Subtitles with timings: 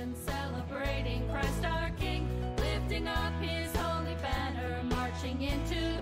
[0.00, 5.99] nation celebrating Christ our King, lifting up his holy banner, marching into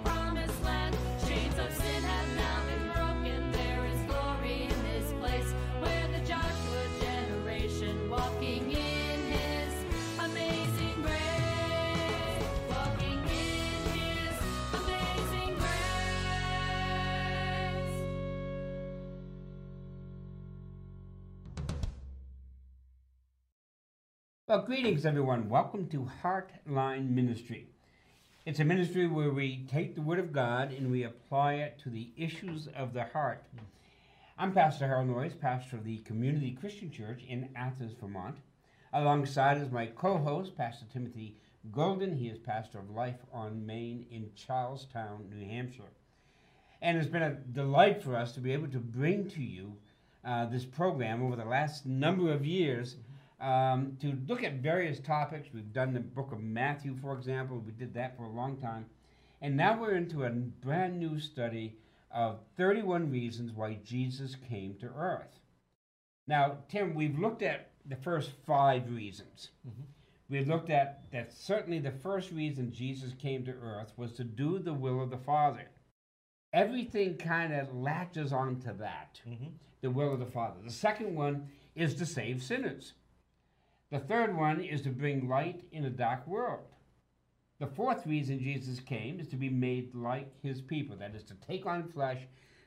[24.49, 25.51] Well, greetings, everyone.
[25.51, 27.67] Welcome to Heartline Ministry.
[28.47, 31.91] It's a ministry where we take the Word of God and we apply it to
[31.91, 33.45] the issues of the heart.
[34.39, 38.37] I'm Pastor Harold Noyes, pastor of the Community Christian Church in Athens, Vermont.
[38.95, 41.37] Alongside is my co host, Pastor Timothy
[41.71, 42.17] Golden.
[42.17, 45.93] He is pastor of Life on Main in Charlestown, New Hampshire.
[46.81, 49.75] And it's been a delight for us to be able to bring to you
[50.25, 52.97] uh, this program over the last number of years
[53.41, 55.49] um, to look at various topics.
[55.53, 57.63] We've done the book of Matthew, for example.
[57.65, 58.87] We did that for a long time.
[59.41, 61.77] And now we're into a brand new study
[62.11, 65.41] of 31 reasons why Jesus came to earth.
[66.27, 69.51] Now, Tim, we've looked at the first five reasons.
[70.29, 74.59] We looked at that certainly the first reason Jesus came to earth was to do
[74.59, 75.71] the will of the Father.
[76.53, 79.21] Everything kind of latches onto that,
[79.81, 80.57] the will of the Father.
[80.63, 82.93] The second one is to save sinners.
[83.91, 86.67] The third one is to bring light in a dark world.
[87.59, 90.97] The fourth reason Jesus came is to be made like his people.
[90.97, 92.21] That is to take on flesh.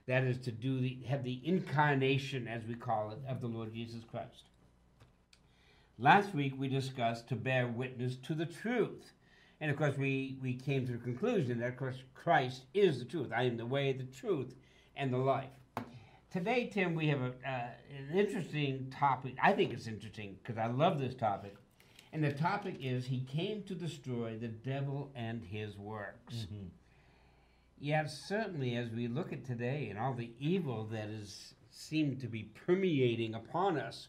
[0.08, 3.74] That is to do the have the incarnation, as we call it, of the Lord
[3.74, 4.50] Jesus Christ.
[6.00, 9.14] Last week we discussed to bear witness to the truth.
[9.62, 13.06] And of course we, we came to the conclusion that of course Christ is the
[13.06, 13.32] truth.
[13.34, 14.56] I am the way, the truth,
[14.96, 15.52] and the life.
[16.32, 17.68] Today, Tim, we have a, uh,
[18.10, 19.36] an interesting topic.
[19.44, 21.56] I think it's interesting because I love this topic.
[22.14, 26.48] And the topic is He came to destroy the devil and his works.
[27.82, 32.28] Yet, certainly, as we look at today and all the evil that is seemed to
[32.28, 34.08] be permeating upon us,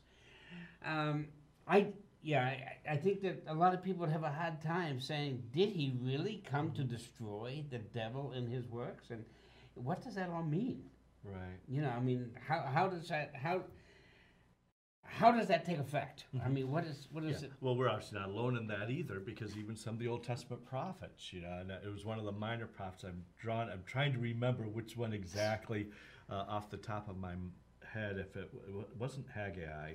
[0.85, 1.27] um,
[1.67, 1.89] I
[2.23, 5.43] yeah, I, I think that a lot of people would have a hard time saying,
[5.53, 9.25] "Did he really come to destroy the devil and his works?" And
[9.75, 10.85] what does that all mean?
[11.25, 11.59] Right.
[11.69, 13.63] You know, I mean, how how does that how
[15.05, 16.25] how does that take effect?
[16.45, 17.49] I mean, what is what is Yeah.
[17.49, 17.53] it?
[17.61, 20.65] Well, we're obviously not alone in that either, because even some of the Old Testament
[20.65, 23.05] prophets, you know, and it was one of the minor prophets.
[23.05, 23.69] I'm drawn.
[23.69, 25.89] I'm trying to remember which one exactly,
[26.31, 27.35] uh, off the top of my
[27.85, 28.17] head.
[28.19, 29.95] If it, it wasn't Haggai,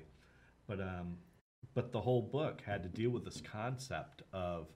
[0.67, 1.17] but um,
[1.73, 4.67] but the whole book had to deal with this concept of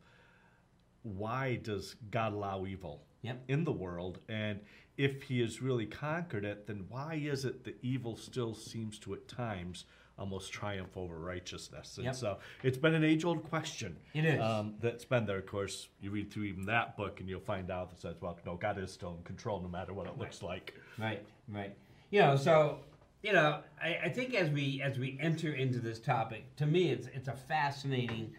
[1.03, 3.43] why does God allow evil Yep.
[3.47, 4.59] in the world, and
[4.97, 9.13] if He has really conquered it, then why is it that evil still seems to
[9.13, 9.85] at times
[10.17, 11.97] almost triumph over righteousness?
[11.97, 12.15] And Yep.
[12.15, 13.97] so it's been an age-old question.
[14.13, 14.41] It is.
[14.41, 15.37] um, that's been there.
[15.39, 18.37] Of course, you read through even that book, and you'll find out that says, "Well,
[18.45, 21.75] no, God is still in control, no matter what it looks like." Right, right.
[22.09, 22.79] You know, so
[23.23, 26.89] you know, I, I think as we as we enter into this topic, to me,
[26.89, 28.33] it's it's a fascinating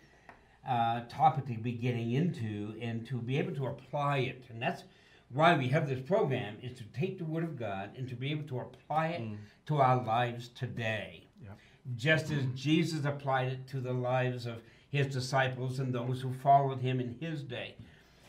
[0.69, 4.85] uh, topic to be getting into and to be able to apply it, and that's
[5.33, 8.31] why we have this program is to take the Word of God and to be
[8.31, 9.37] able to apply it mm.
[9.67, 11.59] to our lives today, Yep.
[11.97, 12.55] just as mm.
[12.55, 14.59] Jesus applied it to the lives of
[14.91, 17.75] his disciples and those who followed him in his day,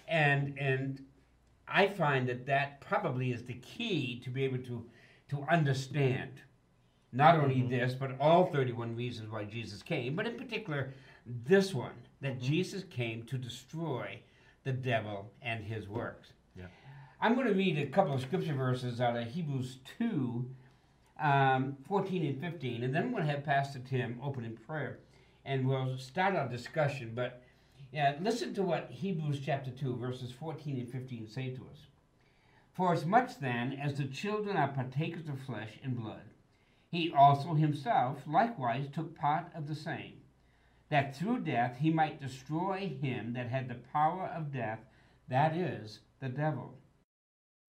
[0.07, 1.03] and and
[1.67, 4.85] I find that that probably is the key to be able to
[5.29, 6.31] to understand
[7.11, 7.69] not only mm-hmm.
[7.69, 10.93] this but all 31 reasons why Jesus came, but in particular
[11.25, 14.19] this one that Jesus came to destroy
[14.63, 16.29] the devil and his works.
[16.57, 16.65] Yeah.
[17.21, 20.45] I'm going to read a couple of scripture verses out of Hebrews 2,
[21.21, 24.99] um, 14 and 15, and then I'm going to have Pastor Tim open in prayer,
[25.45, 27.11] and we'll start our discussion.
[27.13, 27.43] But
[27.91, 31.87] yeah, listen to what Hebrews chapter 2, verses 14 and 15 say to us.
[32.73, 36.23] For as much then as the children are partakers of flesh and blood,
[36.89, 40.13] he also himself likewise took part of the same,
[40.93, 44.77] that through death he might destroy him that had the power of death,
[45.27, 46.75] that is, the devil,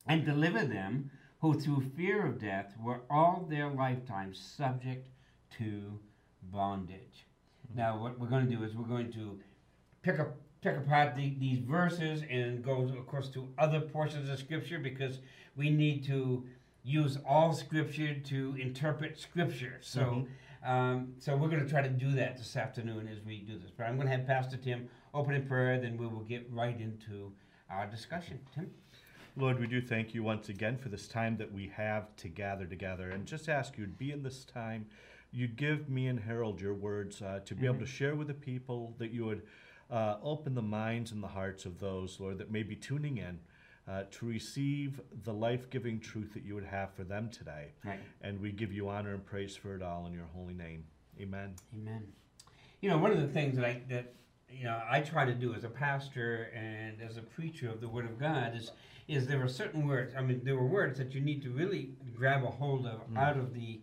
[0.06, 1.10] and deliver them
[1.40, 5.08] who through fear of death were all their lifetime subject
[5.56, 5.98] to
[6.52, 7.24] bondage.
[7.74, 9.40] Now, what we're going to do is we're going to
[10.02, 14.38] pick up pick apart the, these verses and go, of course, to other portions of
[14.38, 15.20] Scripture because
[15.56, 16.44] we need to
[16.82, 19.78] use all Scripture to interpret Scripture.
[19.80, 20.30] So, mm-hmm.
[20.64, 23.70] Um, so we're going to try to do that this afternoon as we do this.
[23.76, 26.78] But I'm going to have Pastor Tim open in prayer, then we will get right
[26.81, 27.32] into
[27.70, 28.40] our discussion.
[28.55, 28.70] Tim.
[29.37, 32.66] Lord, we do thank you once again for this time that we have to gather
[32.66, 34.87] together and just ask you to be in this time
[35.34, 38.34] you'd give me and Harold your words uh, to be able to share with the
[38.34, 39.43] people, that you would
[39.90, 43.40] uh, open the minds and the hearts of those, Lord, that may be tuning in.
[43.86, 47.66] Uh, to receive the life giving truth that you would have for them today.
[47.84, 48.00] Right.
[48.22, 50.84] And we give you honor and praise for it all in your holy name.
[51.20, 51.54] Amen.
[51.75, 52.02] Amen.
[52.81, 54.14] You know, one of the things that I that
[54.50, 57.88] you know I try to do as a pastor and as a preacher of the
[57.88, 58.72] Word of God is
[59.06, 60.14] is there are certain words.
[60.16, 63.36] I mean, there are words that you need to really grab a hold of out
[63.36, 63.81] of the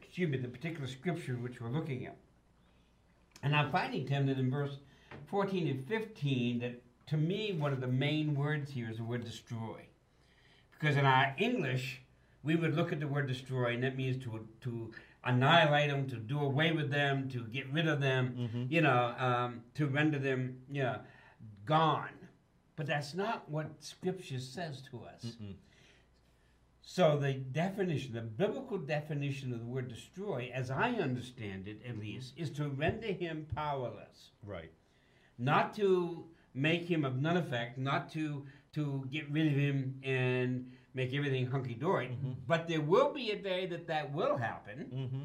[0.00, 2.16] excuse me the particular scripture which we're looking at.
[3.42, 4.78] And I'm finding Tim that in verse
[5.26, 9.24] 14 and 15 that to me one of the main words here is the word
[9.24, 9.86] destroy,
[10.72, 12.02] because in our English
[12.42, 14.90] we would look at the word destroy and that means to to
[15.24, 19.62] annihilate them, to do away with them, to get rid of them, you know, um,
[19.74, 20.98] to render them, you know,
[21.64, 22.08] gone.
[22.74, 25.36] But that's not what Scripture says to us.
[26.84, 31.98] So the definition, the biblical definition of the word destroy, as I understand it at
[31.98, 34.72] least, is to render him powerless Right.
[35.38, 38.44] not to make him of none effect, not to
[38.74, 42.08] to get rid of him and make everything hunky dory.
[42.08, 42.32] Mm-hmm.
[42.46, 45.24] But there will be a day that that will happen, Mm-hmm.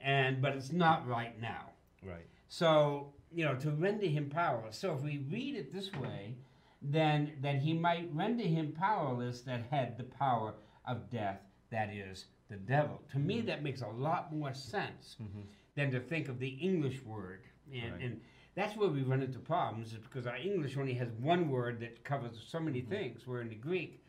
[0.00, 1.70] and but it's not right now.
[2.04, 2.26] Right.
[2.48, 4.76] So you know to render him powerless.
[4.78, 6.34] So if we read it this way,
[6.80, 10.54] then that he might render him powerless that had the power
[10.86, 11.40] of death,
[11.70, 13.00] that is the devil.
[13.12, 13.46] To me, mm-hmm.
[13.46, 15.40] that makes a lot more sense mm-hmm.
[15.76, 17.42] than to think of the English word.
[17.72, 18.02] And, Right.
[18.02, 18.20] and
[18.54, 22.04] that's where we run into problems, is because our English only has one word that
[22.04, 22.90] covers so many mm-hmm.
[22.90, 24.04] things, where in the Greek,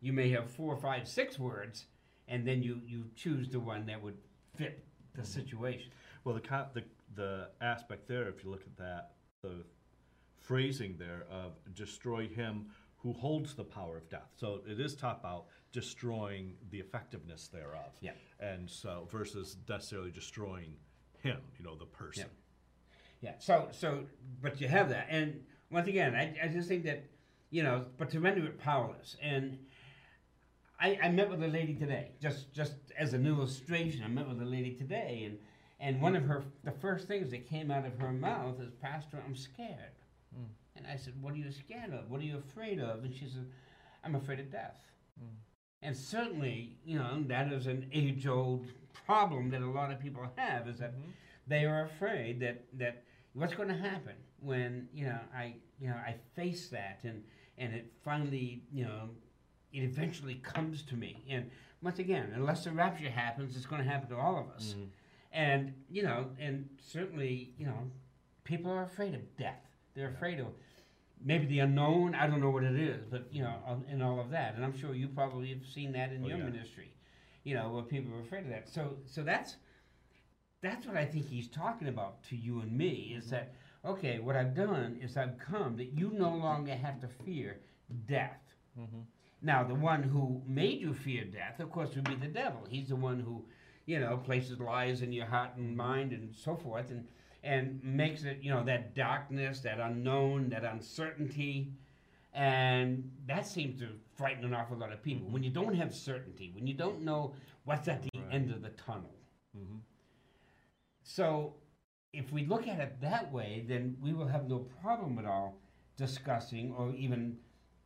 [0.00, 1.86] you may have four, five, six words,
[2.28, 4.16] and then you, you choose the one that would
[4.56, 4.84] fit
[5.14, 5.30] the mm-hmm.
[5.30, 5.90] situation.
[6.24, 6.84] Well, the, co- the
[7.16, 9.10] the aspect there, if you look at that,
[9.42, 9.64] the
[10.40, 12.66] phrasing there of destroy him
[12.98, 14.30] who holds the power of death.
[14.36, 17.96] So it is talk about destroying the effectiveness thereof.
[18.00, 18.12] Yeah.
[18.38, 20.74] And so versus necessarily destroying
[21.18, 22.26] him, you know, the person.
[22.26, 22.32] Yeah.
[23.38, 24.04] So so
[24.42, 25.06] but you have that.
[25.10, 25.40] And
[25.70, 27.04] once again, I, I just think that,
[27.50, 29.16] you know, but to render it powerless.
[29.22, 29.58] And
[30.80, 34.40] I, I met with a lady today, just just as an illustration, I met with
[34.40, 35.38] a lady today and
[35.78, 39.22] and one of her the first things that came out of her mouth is, Pastor,
[39.26, 39.96] I'm scared.
[40.34, 40.44] Hmm.
[40.76, 42.10] And I said, What are you scared of?
[42.10, 43.04] What are you afraid of?
[43.04, 43.46] And she said,
[44.04, 44.80] I'm afraid of death.
[45.18, 45.36] Hmm.
[45.82, 48.66] And certainly, you know, that is an age old
[49.06, 51.10] problem that a lot of people have is that mm-hmm.
[51.46, 55.94] they are afraid that, that what's going to happen when, you know, I, you know,
[55.94, 57.22] I face that and,
[57.58, 59.10] and it finally, you know,
[59.72, 61.24] it eventually comes to me.
[61.28, 61.50] And
[61.82, 64.74] once again, unless the rapture happens, it's going to happen to all of us.
[64.74, 64.84] Mm-hmm.
[65.32, 67.78] And, you know, and certainly, you know,
[68.44, 69.62] people are afraid of death.
[69.94, 70.46] They're afraid of
[71.24, 72.14] maybe the unknown.
[72.14, 73.54] I don't know what it is, but you know,
[73.88, 74.54] and all of that.
[74.54, 76.44] And I'm sure you probably have seen that in Oh, your yeah.
[76.44, 76.92] ministry.
[77.44, 78.68] You know, where people are afraid of that.
[78.68, 79.56] So, so that's
[80.62, 83.14] that's what I think he's talking about to you and me.
[83.16, 83.52] Is that
[83.84, 84.18] okay?
[84.18, 87.58] What I've done is I've come that you no longer have to fear
[88.06, 88.40] death.
[89.42, 92.60] Now, the one who made you fear death, of course, would be the devil.
[92.68, 93.44] He's the one who,
[93.86, 97.06] you know, places lies in your heart and mind and so forth, and
[97.42, 101.72] and makes it, you know, that darkness, that unknown, that uncertainty,
[102.34, 105.26] and that seems to frighten an awful lot of people.
[105.30, 107.34] When you don't have certainty, when you don't know
[107.64, 108.34] what's at the Right.
[108.34, 109.14] end of the tunnel.
[109.56, 109.80] Mhm.
[111.12, 111.54] So,
[112.12, 115.60] if we look at it that way, then we will have no problem at all
[115.96, 117.36] discussing or even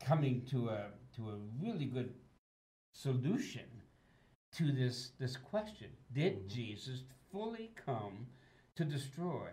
[0.05, 2.13] coming to a to a really good
[2.93, 3.65] solution
[4.57, 5.89] to this this question.
[6.13, 6.49] Did mm-hmm.
[6.49, 8.27] Jesus fully come
[8.77, 9.49] to destroy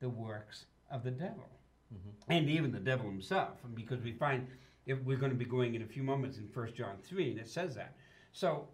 [0.00, 1.48] the works of the devil?
[1.92, 2.30] Mm-hmm.
[2.30, 4.46] And even the devil himself, and because we find
[4.84, 7.40] if we're going to be going in a few moments in First John three, and
[7.40, 7.96] it says that.
[8.32, 8.68] So,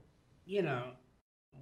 [0.44, 0.90] you know,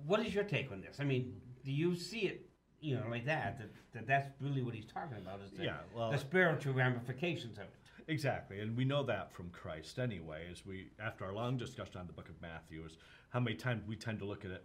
[0.06, 0.96] what is your take on this?
[1.00, 2.46] I mean, do you see it,
[2.82, 3.58] you know, like that?
[3.58, 7.56] That, that that's really what he's talking about is the, Yeah, well- the spiritual ramifications
[7.58, 7.74] of it.
[8.08, 10.48] Exactly, and we know that from Christ anyway.
[10.50, 12.96] As we, after our long discussion on the Book of Matthew, is
[13.30, 14.64] how many times we tend to look at it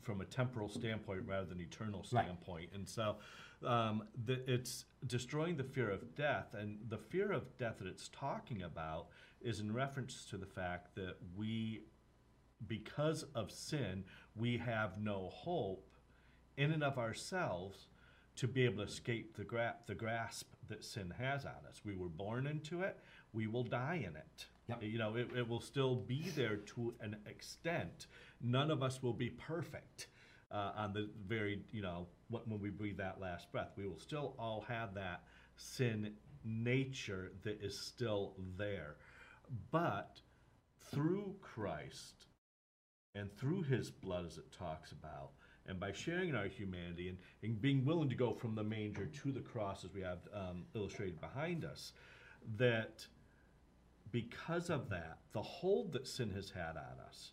[0.00, 2.24] from a temporal standpoint rather than eternal Right.
[2.24, 3.16] standpoint, and so
[3.66, 8.08] um, the, it's destroying the fear of death, and the fear of death that it's
[8.08, 9.08] talking about
[9.40, 11.82] is in reference to the fact that we,
[12.68, 14.04] because of sin,
[14.36, 15.88] we have no hope
[16.56, 17.86] in and of ourselves
[18.36, 21.82] to be able to escape the, gra- the grasp that sin has on us.
[21.84, 22.98] We were born into it,
[23.32, 24.46] we will die in it.
[24.68, 24.82] Yep.
[24.82, 28.06] You know, it, it will still be there to an extent.
[28.40, 30.06] None of us will be perfect
[30.50, 33.72] uh, on the very, you know, wh- when we breathe that last breath.
[33.76, 35.24] We will still all have that
[35.56, 36.12] sin
[36.44, 38.96] nature that is still there.
[39.70, 40.20] But
[40.90, 42.26] through Christ,
[43.14, 45.30] and through his blood as it talks about
[45.66, 49.06] and by sharing in our humanity and, and being willing to go from the manger
[49.06, 51.92] to the cross, as we have um, illustrated behind us,
[52.56, 53.06] that
[54.10, 57.30] because of that, the hold that sin has had on us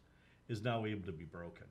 [0.48, 1.66] is now able to be broken.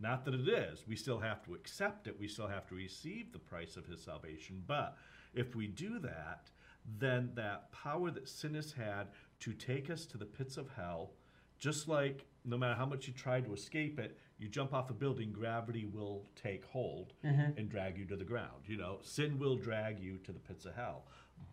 [0.00, 0.84] Not that it is.
[0.86, 2.18] We still have to accept it.
[2.18, 4.62] We still have to receive the price of his salvation.
[4.66, 4.96] But
[5.32, 6.50] if we do that,
[6.98, 9.08] then that power that sin has had
[9.40, 11.12] to take us to the pits of hell,
[11.58, 14.92] just like no matter how much you try to escape it, you jump off a
[14.92, 17.58] building, gravity will take hold mm-hmm.
[17.58, 18.64] and drag you to the ground.
[18.66, 21.06] You know, sin will drag you to the pits of hell.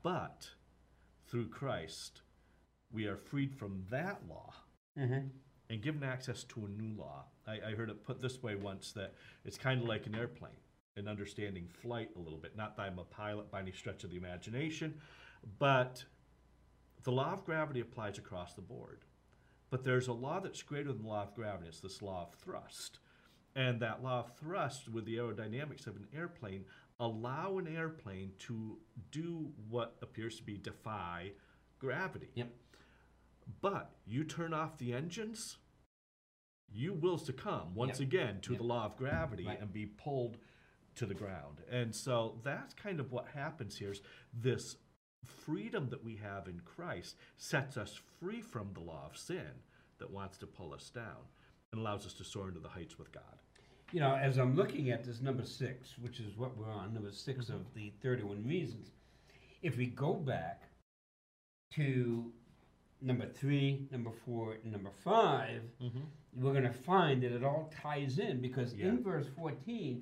[0.03, 0.49] But
[1.29, 2.23] through Christ,
[2.91, 4.53] we are freed from that law
[4.99, 5.27] mm-hmm.
[5.69, 7.23] and given access to a new law.
[7.47, 9.13] I, I heard it put this way once that
[9.45, 10.51] it's kind of like an airplane
[10.97, 12.57] and understanding flight a little bit.
[12.57, 14.95] Not that I'm a pilot by any stretch of the imagination,
[15.59, 16.03] but
[17.03, 18.99] the law of gravity applies across the board.
[19.71, 21.69] But there's a law that's greater than the law of gravity.
[21.69, 22.99] It's this law of thrust.
[23.55, 26.65] And that law of thrust, with the aerodynamics of an airplane,
[26.99, 28.77] allow an airplane to
[29.11, 31.31] do what appears to be defy
[31.79, 32.29] gravity.
[32.35, 32.53] Yep.
[33.61, 35.57] But you turn off the engines,
[36.71, 38.07] you will succumb once Yep.
[38.07, 38.59] again to Yep.
[38.59, 39.59] the law of gravity Right.
[39.59, 40.37] and be pulled
[40.95, 41.61] to the ground.
[41.69, 44.01] And so that's kind of what happens here is
[44.33, 44.77] this
[45.25, 49.51] freedom that we have in Christ sets us free from the law of sin
[49.99, 51.27] that wants to pull us down
[51.71, 53.23] and allows us to soar into the heights with God.
[53.91, 57.11] You know, as I'm looking at this number six, which is what we're on, number
[57.11, 57.53] 6 mm-hmm.
[57.53, 58.91] of the 31 reasons,
[59.61, 60.63] if we go back
[61.73, 62.31] to
[63.01, 65.99] number three, number four, and number 5 mm-hmm.
[66.35, 68.87] we're going to find that it all ties in because Yeah.
[68.87, 70.01] in verse 14,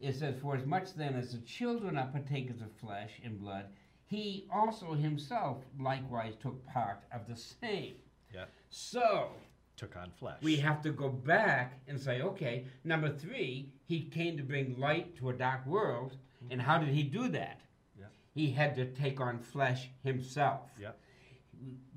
[0.00, 3.66] it says, For as much then as the children are partakers of flesh and blood,
[4.10, 7.94] he also himself likewise took part of the same.
[8.34, 8.46] Yeah.
[8.68, 9.28] So,
[9.76, 10.42] Took on flesh.
[10.42, 15.16] we have to go back and say, okay, number three, he came to bring light
[15.18, 16.16] to a dark world.
[16.42, 16.52] Mm-hmm.
[16.52, 17.60] And how did he do that?
[17.96, 18.06] Yeah.
[18.34, 20.70] He had to take on flesh himself.
[20.78, 20.90] Yeah.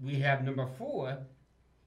[0.01, 1.17] We have number four,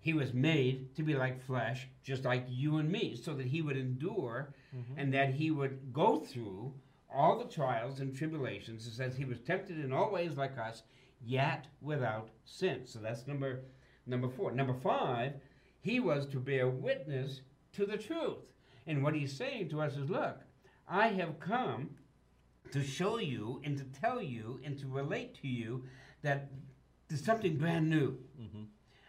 [0.01, 3.63] he was made to be like flesh, just like you and me, so that he
[3.63, 4.99] would endure mm-hmm.
[4.99, 6.75] and that he would go through
[7.17, 8.87] all the trials and tribulations.
[8.87, 10.83] It says he was tempted in all ways like us,
[11.25, 12.83] yet without sin.
[12.85, 13.63] So that's number
[14.07, 14.53] number four.
[14.53, 15.33] Number five,
[15.81, 17.41] he was to bear witness
[17.73, 18.39] to the truth.
[18.87, 20.41] And what he's saying to us is, look,
[20.89, 21.91] I have come
[22.71, 25.85] to show you and to tell you and to relate to you
[26.23, 26.51] that
[27.09, 28.19] there's something brand new.
[28.41, 28.65] Mm-hmm.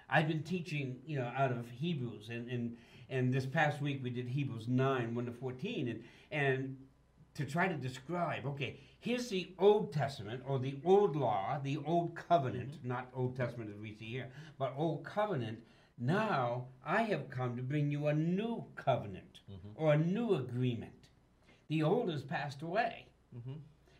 [0.09, 2.77] I've been teaching, you know, out of Hebrews, and and
[3.09, 6.77] and this past week we did Hebrews nine one to fourteen, and and
[7.37, 12.15] to try to describe, okay, here's the Old Testament or the Old Law, the Old
[12.15, 12.87] Covenant, mm-hmm.
[12.87, 15.59] not Old Testament as we see here, but Old Covenant.
[15.99, 19.69] Now I have come to bring you a new covenant mm-hmm.
[19.81, 20.91] or a new agreement.
[21.69, 23.05] The old has passed away.
[23.35, 23.59] Mm-hmm.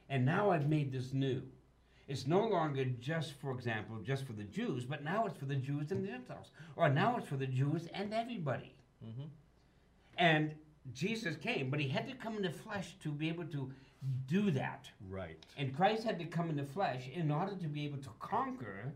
[0.10, 1.41] And now I've made this new.
[2.08, 5.56] It's no longer just, for example, just for the Jews, but now it's for the
[5.56, 6.51] Jews and the Gentiles.
[6.75, 8.74] Or now it's for the Jews and everybody.
[10.17, 10.56] And
[10.94, 13.72] Jesus came, but he had to come in the flesh to be able to
[14.27, 14.89] do that.
[15.10, 15.38] Right.
[15.58, 18.94] And Christ had to come in the flesh in order to be able to conquer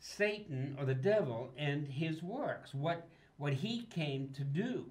[0.00, 4.86] Satan or the devil and his works, what what he came to do.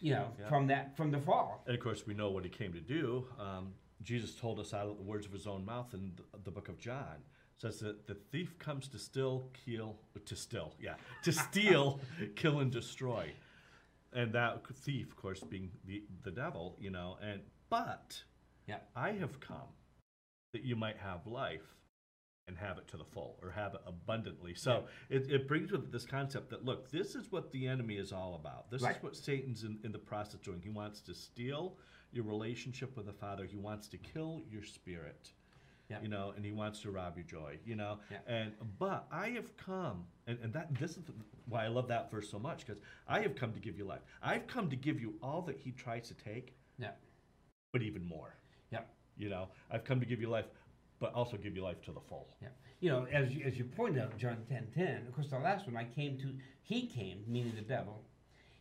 [0.00, 0.48] You know, Yeah.
[0.48, 1.62] from that from the fall.
[1.66, 3.26] And of course, we know what he came to do.
[3.38, 6.50] Um, Jesus told us out of the words of his own mouth in the, the
[6.50, 7.22] book of John.
[7.56, 12.00] Says that the thief comes to still, kill, to still, yeah, to steal,
[12.34, 13.30] kill, and destroy.
[14.14, 17.18] And that thief, of course, being the, the devil, you know.
[17.20, 18.22] And but
[18.66, 18.78] Yeah.
[18.94, 19.74] I have come
[20.52, 21.74] that you might have life
[22.46, 24.54] and have it to the full or have it abundantly.
[24.54, 28.12] So it, it brings with this concept that look, this is what the enemy is
[28.12, 28.70] all about.
[28.70, 28.96] This Right.
[28.96, 30.60] is what Satan's in, in the process doing.
[30.62, 31.76] He wants to steal
[32.12, 33.46] your relationship with the Father.
[33.46, 35.32] He wants to kill your spirit.
[35.90, 35.98] Yeah.
[36.02, 37.98] You know, and he wants to rob your joy, you know.
[38.10, 38.18] Yeah.
[38.26, 41.04] And but I have come, and, and that this is
[41.46, 44.00] why I love that verse so much, because I have come to give you life.
[44.22, 46.92] I've come to give you all that he tries to take, Yeah.
[47.72, 48.34] but even more.
[48.72, 48.80] Yeah.
[49.18, 50.46] You know, I've come to give you life,
[51.00, 52.28] but also give you life to the full.
[52.40, 52.48] Yeah.
[52.80, 55.66] You know, as you, as you point out, John 10 10, of course, the last
[55.66, 58.02] one I came to, he came, meaning the devil,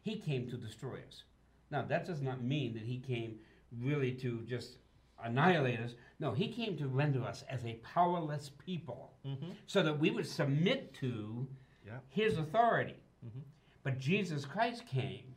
[0.01, 1.23] he came to destroy us.
[1.71, 3.35] Now, that does not mean that he came
[3.81, 4.77] really to just
[5.23, 5.95] annihilate us.
[6.23, 9.51] No, he came to render us as a powerless people mm-hmm.
[9.67, 11.45] so that we would submit to
[11.85, 11.99] Yeah.
[12.07, 12.95] his authority.
[13.25, 13.41] Mm-hmm.
[13.83, 15.35] But Jesus Christ came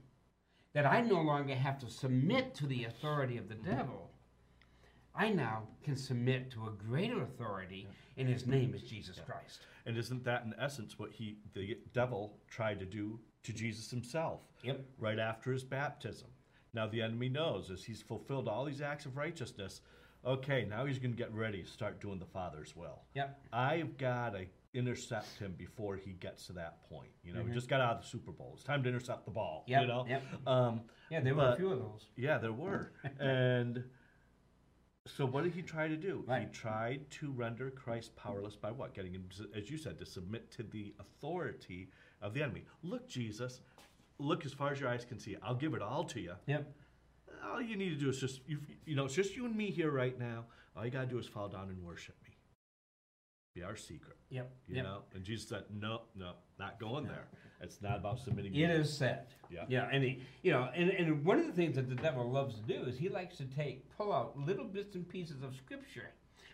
[0.75, 3.77] that I no longer have to submit to the authority of the mm-hmm.
[3.77, 4.13] devil.
[5.13, 9.67] I now can submit to a greater authority, and his name is Jesus Christ.
[9.87, 14.43] And isn't that in essence what he the devil tried to do to Jesus himself
[14.63, 14.85] Yep.
[14.99, 16.29] right after his baptism?
[16.75, 19.81] Now the enemy knows as he's fulfilled all these acts of righteousness,
[20.27, 23.03] okay, now he's going to get ready to start doing the Father's will.
[23.15, 23.41] Yep.
[23.53, 27.11] I've got to intercept him before he gets to that point.
[27.25, 27.49] You know, Mhm.
[27.49, 28.53] he just got out of the Super Bowl.
[28.55, 29.65] It's time to intercept the ball.
[29.69, 30.07] Yep, You know.
[30.07, 30.23] yep.
[30.47, 32.09] Um, Yeah, there were a few of those.
[32.17, 32.93] yeah, there were.
[33.21, 33.85] and
[35.07, 36.27] so what did he try to do?
[36.29, 38.93] He tried to render Christ powerless by what?
[38.93, 41.91] Getting him, as you said, to submit to the authority
[42.21, 42.65] of the enemy.
[42.83, 43.61] Look, Jesus,
[44.19, 45.37] look as far as your eyes can see.
[45.43, 46.35] I'll give it all to you.
[46.47, 46.75] Yep.
[47.45, 49.71] All you need to do is just, you, you know, it's just you and me
[49.71, 50.45] here right now.
[50.77, 52.37] All you got to do is fall down and worship me.
[53.55, 54.17] Be our secret.
[54.29, 54.51] Yep.
[54.69, 54.85] You yep.
[54.85, 54.99] know?
[55.15, 57.27] And Jesus said, no, no, not going there.
[57.63, 58.55] It's not about submitting.
[58.55, 59.29] It is said.
[59.51, 59.65] Yeah.
[59.69, 62.57] Yeah, and he, you know, and, and one of the things that the devil loves
[62.57, 66.11] to do is he likes to take, pull out little bits and pieces of scripture,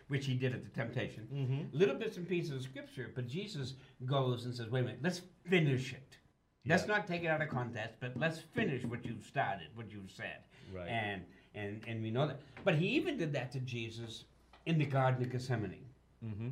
[0.07, 1.77] which he did at the temptation, Mhm.
[1.77, 3.11] little bits and pieces of scripture.
[3.13, 3.73] But Jesus
[4.05, 6.17] goes and says, "Wait a minute, let's finish it.
[6.65, 10.11] Let's not take it out of context, but let's finish what you've started, what you've
[10.11, 10.87] said." Right.
[10.87, 11.23] And
[11.55, 12.39] and and we know that.
[12.63, 14.25] But he even did that to Jesus
[14.65, 15.85] in the Garden of Gethsemane.
[16.25, 16.49] Mm-hmm.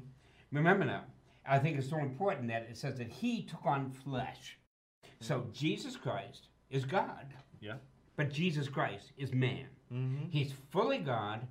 [0.52, 1.04] Remember now,
[1.46, 4.58] I think it's so important that it says that he took on flesh.
[5.22, 7.28] So Jesus Christ is God,
[7.62, 7.76] Yeah.
[8.16, 9.68] but Jesus Christ is man.
[9.94, 10.26] Mm-hmm.
[10.30, 11.48] He's fully God,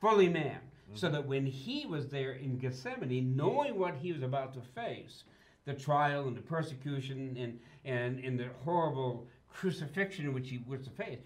[0.00, 0.60] fully man.
[0.94, 5.24] So that when he was there in Gethsemane, knowing what he was about to face,
[5.66, 10.90] the trial and the persecution and, and, and the horrible crucifixion which he was to
[10.90, 11.18] face,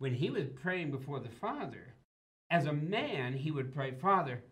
[0.00, 1.94] when he was praying before the Father,
[2.50, 4.42] as a man, he would pray, Father,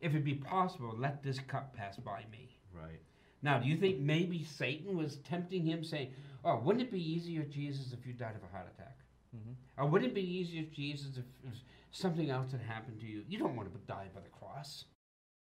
[0.00, 2.56] if it be possible, let this cup pass by me.
[2.72, 3.00] Right.
[3.40, 6.12] Now, do you think maybe Satan was tempting him, saying,
[6.44, 8.98] "Oh, wouldn't it be easier, Jesus, if you died of a heart attack?
[9.34, 9.54] Mhm.
[9.78, 11.58] Or wouldn't it be easier, Jesus, if, if
[11.90, 13.24] something else had happened to you?
[13.26, 14.84] You don't want to die by the cross,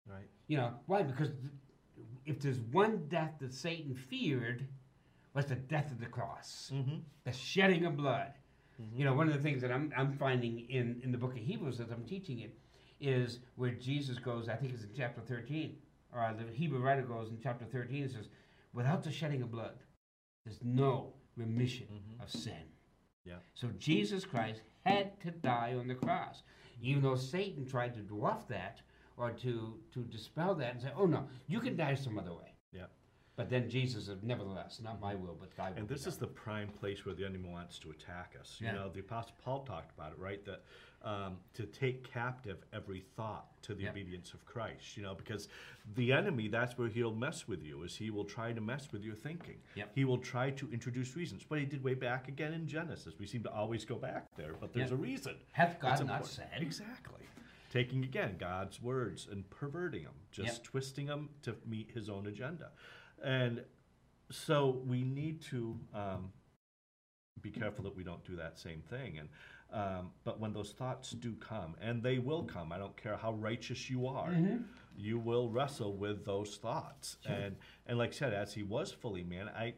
[0.06, 0.28] Right.
[0.48, 0.80] you know?
[0.86, 1.02] Why?
[1.02, 1.32] Because
[2.24, 4.66] if there's one death that Satan feared,
[5.34, 7.00] was the death of the cross, Mm-hmm.
[7.24, 8.32] the shedding of blood.
[8.78, 11.38] You know, one of the things that I'm, I'm finding in, in the book of
[11.38, 12.54] Hebrews as I'm teaching it
[13.00, 15.76] is where Jesus goes, I think it's in chapter 13,
[16.12, 18.28] or the Hebrew writer goes in chapter 13 and says,
[18.72, 19.74] without the shedding of blood,
[20.44, 22.22] there's no remission Mhm.
[22.22, 22.68] of sin.
[23.24, 23.36] Yeah.
[23.54, 26.42] So Jesus Christ had to die on the cross.
[26.82, 28.82] Even though Satan tried to dwarf that
[29.16, 32.53] or to, to dispel that and say, oh no, you can die some other way.
[33.36, 33.42] Yeah.
[33.44, 35.78] But then Jesus said, nevertheless, not my will, but thy will.
[35.78, 38.56] And this is the prime place where the enemy wants to attack us.
[38.60, 38.72] You Yeah.
[38.74, 40.44] know, the Apostle Paul talked about it, right?
[40.44, 40.62] That
[41.02, 43.90] um, to take captive every thought to the Yep.
[43.92, 44.96] obedience of Christ.
[44.96, 45.48] You know, because
[45.96, 47.82] the enemy, that's where he'll mess with you.
[47.82, 49.60] Is he will try to mess with your thinking.
[49.74, 49.90] Yep.
[49.94, 51.44] He will try to introduce reasons.
[51.50, 53.18] What he did way back again in Genesis.
[53.18, 54.98] We seem to always go back there, but there's Yep.
[54.98, 55.36] a reason.
[55.52, 56.26] Hath God not important.
[56.30, 56.62] said?
[56.62, 57.26] Exactly.
[57.68, 60.64] Taking again God's words and perverting them, just Yep.
[60.64, 62.72] twisting them to meet his own agenda.
[63.24, 63.62] And
[64.30, 66.32] so we need to um,
[67.40, 69.18] be careful that we don't do that same thing.
[69.18, 69.28] And
[69.72, 73.32] um, but when those thoughts do come, and they will come, I don't care how
[73.32, 74.64] righteous you are, Mhm.
[74.96, 77.16] you will wrestle with those thoughts.
[77.26, 77.56] And
[77.86, 79.74] and like I said, as he was fully man, I.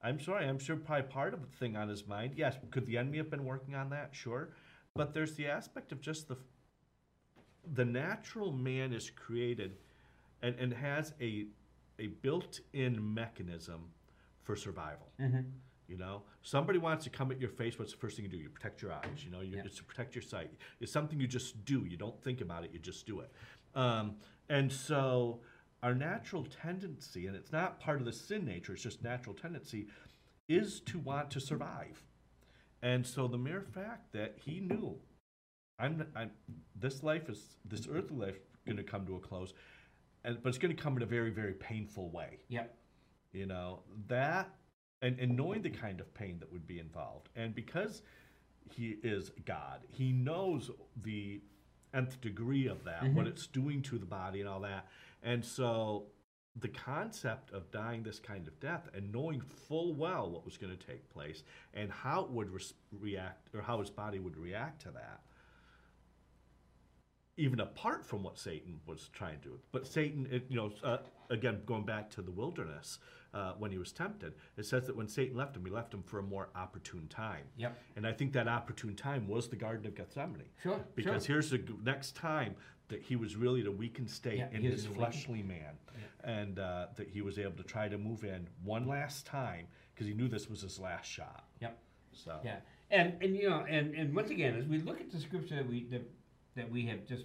[0.00, 0.46] I'm sorry.
[0.46, 2.34] I'm sure probably part of the thing on his mind.
[2.36, 4.14] Yes, could the enemy have been working on that?
[4.14, 4.50] Sure,
[4.94, 6.36] but there's the aspect of just the
[7.74, 9.76] the natural man is created
[10.40, 11.46] and, and has a
[11.98, 13.90] a built-in mechanism
[14.42, 15.12] for survival.
[15.18, 15.52] Mhm.
[15.88, 17.78] You know, somebody wants to come at your face.
[17.78, 18.36] What's the first thing you do?
[18.36, 19.24] You protect your eyes.
[19.24, 19.62] You know, you, Yeah.
[19.64, 20.50] it's to protect your sight.
[20.80, 21.84] It's something you just do.
[21.86, 22.72] You don't think about it.
[22.72, 23.32] You just do it.
[23.74, 25.42] Um, and so,
[25.82, 28.72] our natural tendency, and it's not part of the sin nature.
[28.74, 29.88] It's just natural tendency,
[30.48, 32.02] is to want to survive.
[32.82, 35.00] And so, the mere fact that he knew,
[35.78, 36.32] I'm, I'm
[36.74, 39.54] this life is this earthly life going to come to a close,
[40.24, 42.74] and but it's going to come in a very very painful way Yep.
[43.32, 44.50] you know that
[45.02, 48.02] and, and knowing the kind of pain that would be involved and because
[48.70, 50.70] he is god he knows
[51.02, 51.40] the
[51.94, 53.28] nth degree of that what Mhm.
[53.28, 54.86] it's doing to the body and all that
[55.22, 56.06] and so
[56.60, 60.76] the concept of dying this kind of death and knowing full well what was going
[60.76, 64.82] to take place and how it would res- react or how his body would react
[64.82, 65.20] to that
[67.38, 69.58] even apart from what Satan was trying to do.
[69.72, 70.98] But Satan, it, you know, uh,
[71.30, 72.98] again, going back to the wilderness
[73.32, 76.02] uh, when he was tempted, it says that when Satan left him, he left him
[76.02, 77.44] for a more opportune time.
[77.56, 77.78] Yep.
[77.96, 80.42] And I think that opportune time was the Garden of Gethsemane.
[80.62, 80.80] Sure.
[80.96, 81.36] Because sure.
[81.36, 82.56] here's the next time
[82.88, 85.76] that he was really at a weakened state Yeah, in his fleshly man,
[86.24, 90.06] and uh, that he was able to try to move in one last time because
[90.06, 91.44] he knew this was his last shot.
[91.60, 91.78] Yep.
[92.12, 92.56] So Yeah,
[92.90, 95.68] and and you know, and and once again, as we look at the scripture that
[95.68, 96.02] we that,
[96.58, 97.24] that we have just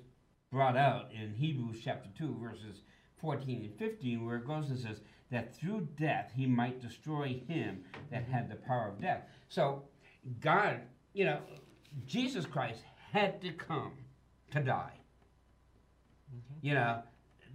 [0.52, 2.82] brought out in Hebrews chapter two, verses
[3.20, 7.84] fourteen and fifteen, where it goes and says that through death he might destroy him
[8.12, 9.24] that had the power of death.
[9.50, 9.84] So
[10.40, 10.80] God
[11.14, 11.40] you know,
[12.06, 13.92] Jesus Christ had to come
[14.52, 14.94] to die.
[16.62, 17.04] You know,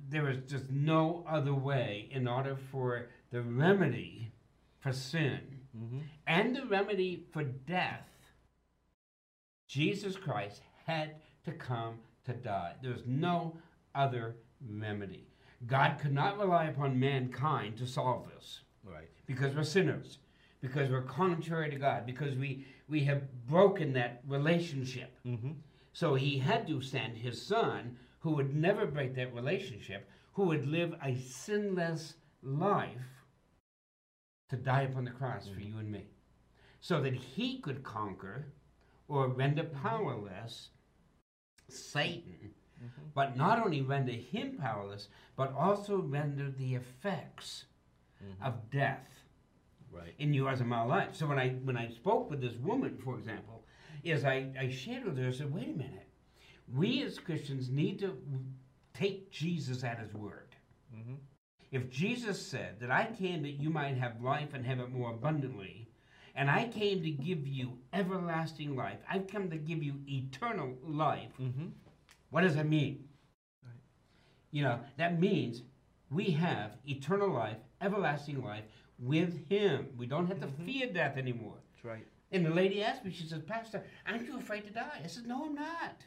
[0.08, 4.32] there was just no other way in order for the remedy
[4.80, 5.40] for sin
[5.76, 5.98] Mm-hmm.
[6.26, 8.08] and the remedy for death.
[9.68, 11.16] Jesus Christ had
[11.48, 12.74] to come to die.
[12.82, 13.56] There's no
[13.94, 14.36] other
[14.70, 15.26] remedy.
[15.66, 19.08] God could not rely upon mankind to solve this Right.
[19.26, 20.18] because we're sinners,
[20.60, 25.18] because we're contrary to God, because we, we have broken that relationship.
[25.26, 25.52] Mm-hmm.
[25.92, 30.66] So he had to send his son, who would never break that relationship, who would
[30.66, 33.24] live a sinless life,
[34.50, 36.06] to die upon the cross for you and me,
[36.80, 38.52] so that he could conquer
[39.08, 40.70] or render powerless
[41.68, 42.52] Satan,
[43.14, 47.64] but not only render him powerless, but also render the effects
[48.42, 49.06] of death
[49.90, 50.14] Right.
[50.18, 51.14] in yours and my life.
[51.14, 53.64] So when I when I spoke with this woman, for example,
[54.04, 56.08] is I, I shared with her, I said, wait a minute.
[56.72, 58.16] We as Christians need to
[58.92, 60.54] take Jesus at his word.
[60.94, 61.14] Mm-hmm.
[61.70, 65.10] If Jesus said that I came that you might have life and have it more
[65.10, 65.87] abundantly,
[66.38, 71.32] and I came to give you everlasting life, I've come to give you eternal life,
[71.40, 71.66] Mm-hmm.
[72.30, 73.04] what does that mean?
[73.64, 73.82] Right.
[74.52, 75.62] You know, that means
[76.10, 78.64] we have eternal life, everlasting life
[78.98, 79.88] with Him.
[79.98, 81.56] We don't have to fear death anymore.
[81.74, 82.06] That's right.
[82.32, 85.00] And the lady asked me, she says, Pastor, aren't you afraid to die?
[85.04, 86.04] I said, No, I'm not.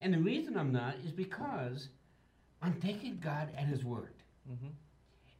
[0.00, 1.88] And the reason I'm not is because
[2.60, 4.14] I'm taking God at His word.
[4.50, 4.68] Mm-hmm.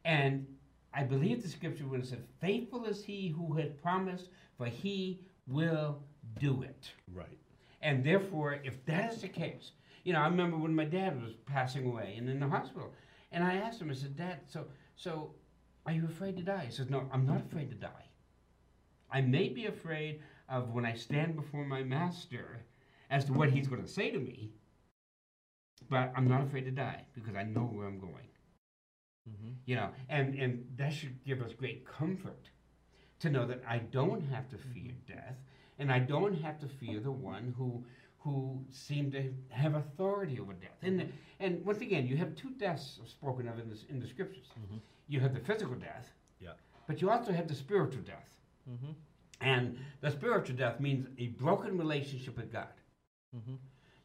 [0.05, 0.47] And
[0.93, 5.21] I believe the scripture when it said, Faithful is He who had promised, for He
[5.47, 6.03] will
[6.39, 6.91] do it.
[7.13, 7.39] Right.
[7.81, 9.71] And therefore, if that is the case,
[10.03, 12.93] you know, I remember when my dad was passing away and in the hospital,
[13.31, 15.31] and I asked him, I said, Dad, so, so
[15.85, 16.65] are you afraid to die?
[16.65, 18.05] He says, No, I'm not afraid to die.
[19.11, 22.65] I may be afraid of when I stand before my master
[23.09, 24.51] as to what he's going to say to me,
[25.89, 28.27] but I'm not afraid to die because I know where I'm going.
[29.29, 29.51] Mm-hmm.
[29.65, 32.49] You know, and, and that should give us great comfort
[33.19, 35.37] to know that I don't have to fear death
[35.79, 37.83] and I don't have to fear the one who
[38.19, 40.77] who seemed to have authority over death.
[40.81, 44.47] And and once again, you have two deaths spoken of in this in the scriptures.
[44.57, 44.79] Mhm.
[45.07, 46.53] You have the physical death, Yeah.
[46.87, 48.37] but you also have the spiritual death.
[48.69, 48.91] Mm-hmm.
[49.41, 52.73] And the spiritual death means a broken relationship with God.
[53.35, 53.55] Mm-hmm.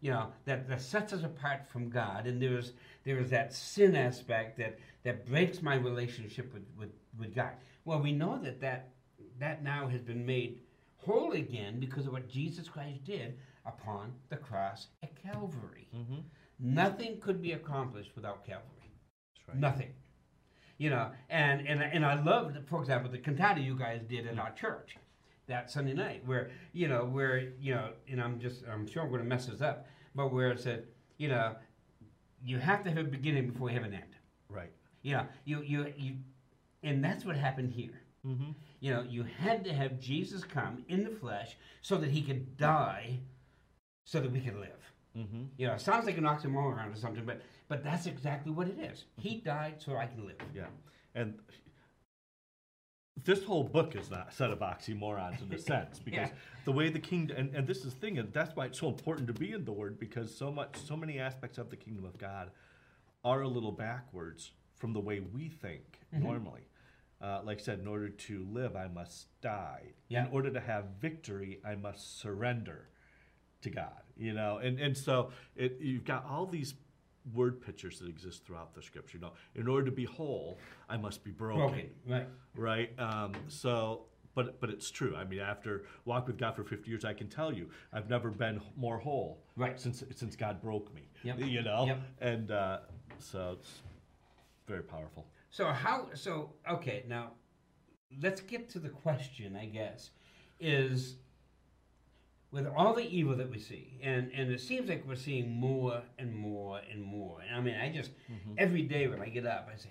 [0.01, 2.27] You know, that, that sets us apart from God.
[2.27, 2.73] And there's
[3.05, 7.53] there is that sin aspect that, that breaks my relationship with, with, with God.
[7.85, 8.91] Well, we know that, that
[9.41, 10.61] that now has been made
[10.97, 15.89] whole again because of what Jesus Christ did upon the cross at Calvary.
[15.97, 16.21] Mm-hmm.
[16.61, 18.93] Nothing could be accomplished without Calvary.
[19.37, 19.59] That's right.
[19.59, 19.91] Nothing.
[20.79, 24.39] You know, and, and, and I loved, for example, the cantata you guys did at
[24.39, 24.97] our church
[25.49, 29.09] that Sunday night, where, you know, where, you know, and I'm just, I'm sure I'm
[29.09, 30.85] going to mess this up, but where it said,
[31.17, 31.57] you know,
[32.45, 34.17] you have to have a beginning before you have an end.
[34.49, 34.71] Right.
[35.03, 36.15] You know, you, you, you,
[36.83, 38.01] and that's what happened here.
[38.27, 38.51] Mm-hmm.
[38.81, 42.57] You know, you had to have Jesus come in the flesh so that he could
[42.57, 43.21] die
[44.05, 44.93] so that we could live.
[45.17, 45.43] Mm-hmm.
[45.57, 48.79] You know, it sounds like an oxymoron or something, but but that's exactly what it
[48.79, 49.05] is.
[49.17, 50.37] He died so I can live.
[50.55, 50.67] Yeah.
[51.15, 51.39] And
[53.25, 56.35] this whole book is not set of oxymorons in a sense because Yeah.
[56.65, 58.89] the way the kingdom and, and this is the thing and that's why it's so
[58.89, 62.05] important to be in the word because so much so many aspects of the kingdom
[62.05, 62.51] of god
[63.25, 66.69] are a little backwards from the way we think normally
[67.21, 69.87] uh, like I said, in order to live, I must die.
[70.09, 70.27] Yeah.
[70.27, 72.91] In order to have victory, I must surrender
[73.63, 74.03] to God.
[74.17, 76.75] You know, and and so it, you've got all these
[77.35, 79.19] word pictures that exist throughout the scripture.
[79.19, 81.61] Know, in order to be whole, I must be broken.
[81.61, 82.27] Broken, right?
[82.57, 82.91] Right.
[82.99, 85.15] Um, so, but but it's true.
[85.17, 88.31] I mean, after walk with God for 50 years, I can tell you, I've never
[88.31, 89.43] been more whole.
[89.57, 89.81] Right.
[89.81, 91.09] Since since God broke me.
[91.23, 91.41] Yep.
[91.41, 91.87] You know.
[91.87, 92.01] Yep.
[92.21, 92.79] And uh,
[93.19, 93.83] so it's
[94.67, 95.27] very powerful.
[95.51, 96.09] So how?
[96.15, 97.33] So okay, now
[98.23, 99.57] let's get to the question.
[99.57, 100.11] I guess
[100.61, 101.17] is
[102.51, 106.03] with all the evil that we see, and and it seems like we're seeing more
[106.19, 107.41] and more and more.
[107.41, 108.11] And I mean, I just
[108.59, 109.91] every day when I get up, I say,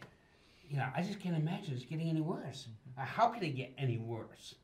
[0.69, 2.67] you know, I just can't imagine it's getting any worse.
[2.97, 4.55] Uh, How could it get any worse?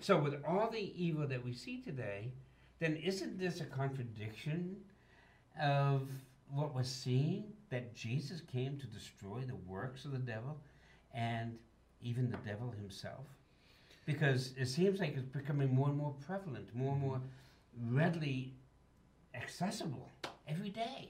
[0.00, 2.32] So with all the evil that we see today,
[2.80, 4.76] then isn't this a contradiction
[5.60, 6.08] of
[6.50, 7.44] what we're seeing?
[7.70, 10.58] That Jesus came to destroy the works of the devil
[11.14, 11.56] and
[12.02, 13.26] even the devil himself?
[14.04, 17.20] Because it seems like it's becoming more and more prevalent, more and more
[17.90, 18.52] readily
[19.34, 20.08] accessible
[20.48, 21.08] every day.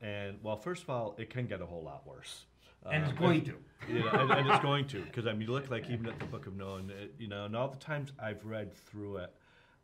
[0.00, 2.44] And well, first of all, it can get a whole lot worse.
[2.90, 3.54] And it's Um, going to.
[3.88, 6.18] you know, and, and it's going to because I mean, you look like even at
[6.18, 9.18] the Book of Noah, and it, you know, and all the times I've read through
[9.18, 9.32] it,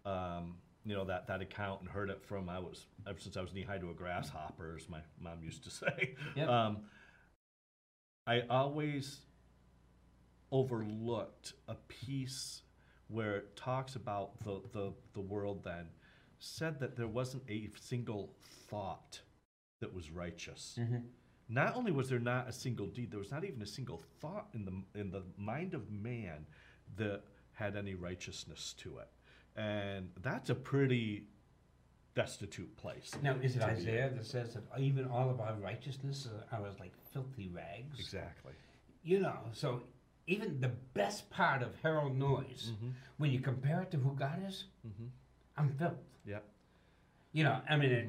[0.04, 3.40] um, you know, that that account and heard it from I was ever since I
[3.40, 6.14] was knee high to a grasshopper, as my mom used to say.
[6.36, 6.48] Yep.
[6.48, 6.78] Um,
[8.26, 9.20] I always
[10.52, 12.62] overlooked a piece
[13.08, 15.86] where it talks about the, the, the world then
[16.38, 18.34] said that there wasn't a single
[18.68, 19.20] thought
[19.80, 21.02] that was righteous Mhm.
[21.48, 24.48] not only was there not a single deed, there was not even a single thought
[24.54, 26.46] in the in the mind of man
[26.96, 29.08] that had any righteousness to it,
[29.56, 31.26] and that's a pretty
[32.14, 33.10] destitute place.
[33.22, 33.62] Now, is it.
[33.62, 37.98] Isaiah that says that even all of our righteousness are as like filthy rags?
[37.98, 38.52] Exactly.
[39.02, 39.82] You know, so
[40.30, 42.90] even the best part of Harold Noyes, Mm-hmm.
[43.18, 45.08] when you compare it to who God is, Mhm.
[45.56, 45.98] I'm filled.
[46.24, 46.38] Yeah.
[47.32, 48.08] You know, I mean, it,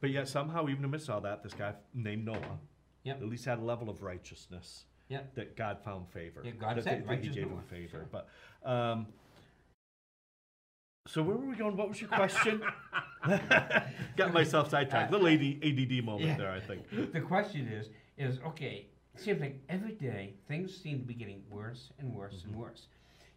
[0.00, 2.58] But yet somehow, even amidst all that, this guy named Noah
[3.04, 3.20] Yep.
[3.20, 5.34] at least had a level of righteousness Yep.
[5.34, 6.40] that God found favor.
[6.42, 7.98] Yeah, God that, said, that- that He gave Noah." him favor.
[7.98, 8.08] Sure.
[8.10, 8.28] But
[8.64, 9.06] um,
[11.06, 11.76] so where were we going?
[11.76, 12.62] What was your question?
[14.16, 15.12] Got myself sidetracked.
[15.12, 16.36] Little AD, ADD moment Yeah.
[16.38, 16.88] there, I think.
[17.12, 18.86] the question is, is okay.
[19.16, 22.48] Seems like every day things seem to be getting worse and worse Mm-hmm.
[22.50, 22.86] and worse.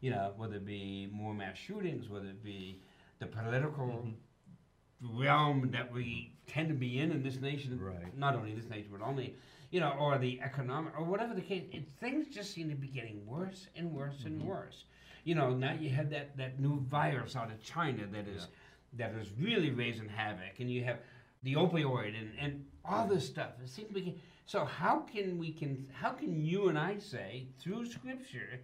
[0.02, 2.80] You know, whether it be more mass shootings, whether it be
[3.20, 5.22] the political Mm-hmm.
[5.22, 7.80] realm that we tend to be in in this nation.
[7.82, 8.18] Right.
[8.18, 9.36] Not only this nation, but only,
[9.72, 11.64] you know, or the economic, or whatever the case.
[11.72, 14.28] It, things just seem to be getting worse and worse Mm-hmm.
[14.28, 14.86] and worse.
[15.26, 18.48] You know, now you have that, that new virus out of China that is
[18.96, 20.98] that is really raising havoc, and you have
[21.44, 23.52] the opioid and, and all this stuff.
[23.64, 24.66] It seems to be so.
[24.66, 28.60] How can we can how can you and I say through Scripture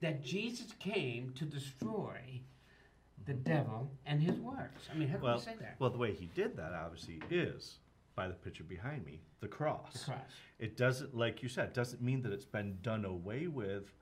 [0.00, 2.40] that Jesus came to destroy
[3.26, 4.88] the devil and his works?
[4.92, 5.76] I mean, how can Well, we say that?
[5.78, 7.78] well, the way he did that obviously is
[8.14, 9.92] by the picture behind me, the cross.
[9.92, 10.20] The cross.
[10.58, 13.92] It doesn't, like you said, doesn't mean that it's been done away with,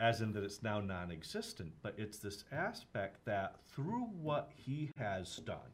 [0.00, 1.72] as in that it's now non-existent.
[1.82, 5.72] But it's this aspect that through what he has done,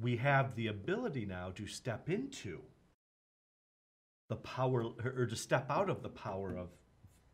[0.00, 2.60] we have the ability now to step into
[4.30, 6.68] the power, or to step out of the power of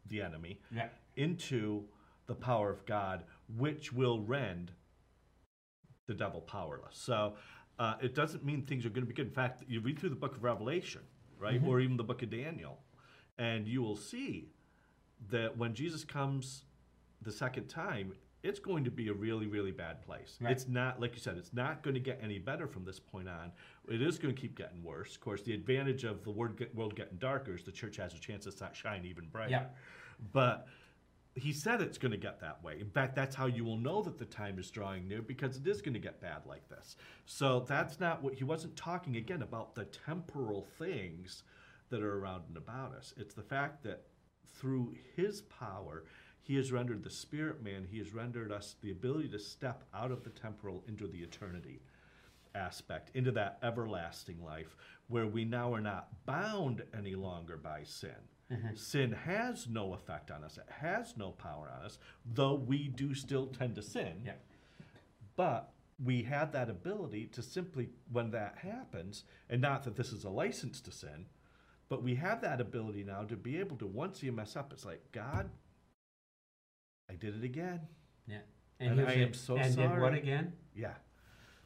[0.09, 0.88] the enemy Yeah.
[1.14, 1.85] into
[2.26, 3.22] the power of God,
[3.56, 4.72] which will rend
[6.06, 6.96] the devil powerless.
[6.96, 7.35] So
[7.78, 9.26] uh, it doesn't mean things are going to be good.
[9.26, 11.02] In fact, you read through the book of Revelation,
[11.38, 12.78] right, or even the book of Daniel,
[13.37, 14.48] and you will see
[15.30, 16.64] that when Jesus comes
[17.20, 18.14] the second time,
[18.46, 20.38] it's going to be a really, really bad place.
[20.40, 20.52] Right.
[20.52, 23.28] It's not, like you said, it's not going to get any better from this point
[23.28, 23.50] on.
[23.88, 25.14] It is going to keep getting worse.
[25.14, 28.14] Of course, the advantage of the world, get, world getting darker is the church has
[28.14, 29.50] a chance to shine even brighter.
[29.50, 29.64] Yeah.
[30.32, 30.68] But
[31.35, 32.78] he said it's going to get that way.
[32.80, 35.66] In fact, that's how you will know that the time is drawing near because it
[35.66, 36.96] is going to get bad like this.
[37.26, 41.42] So that's not what he wasn't talking again about the temporal things
[41.90, 43.12] that are around and about us.
[43.16, 44.04] It's the fact that
[44.54, 46.04] through his power,
[46.46, 50.12] he has rendered the spirit man, he has rendered us the ability to step out
[50.12, 51.80] of the temporal into the eternity
[52.54, 54.76] aspect, into that everlasting life
[55.09, 58.14] where we now are not bound any longer by sin.
[58.52, 58.76] Mm-hmm.
[58.76, 63.12] Sin has no effect on us, it has no power on us, though we do
[63.12, 64.22] still tend to sin.
[64.24, 64.32] Yeah.
[65.35, 70.22] But we have that ability to simply, when that happens, and not that this is
[70.22, 71.26] a license to sin,
[71.88, 74.85] but we have that ability now to be able to, once you mess up, it's
[74.85, 75.50] like, God,
[77.10, 77.80] I did it again.
[78.26, 78.38] Yeah.
[78.80, 80.52] And he'll I am so and did what again?
[80.74, 80.94] Yeah.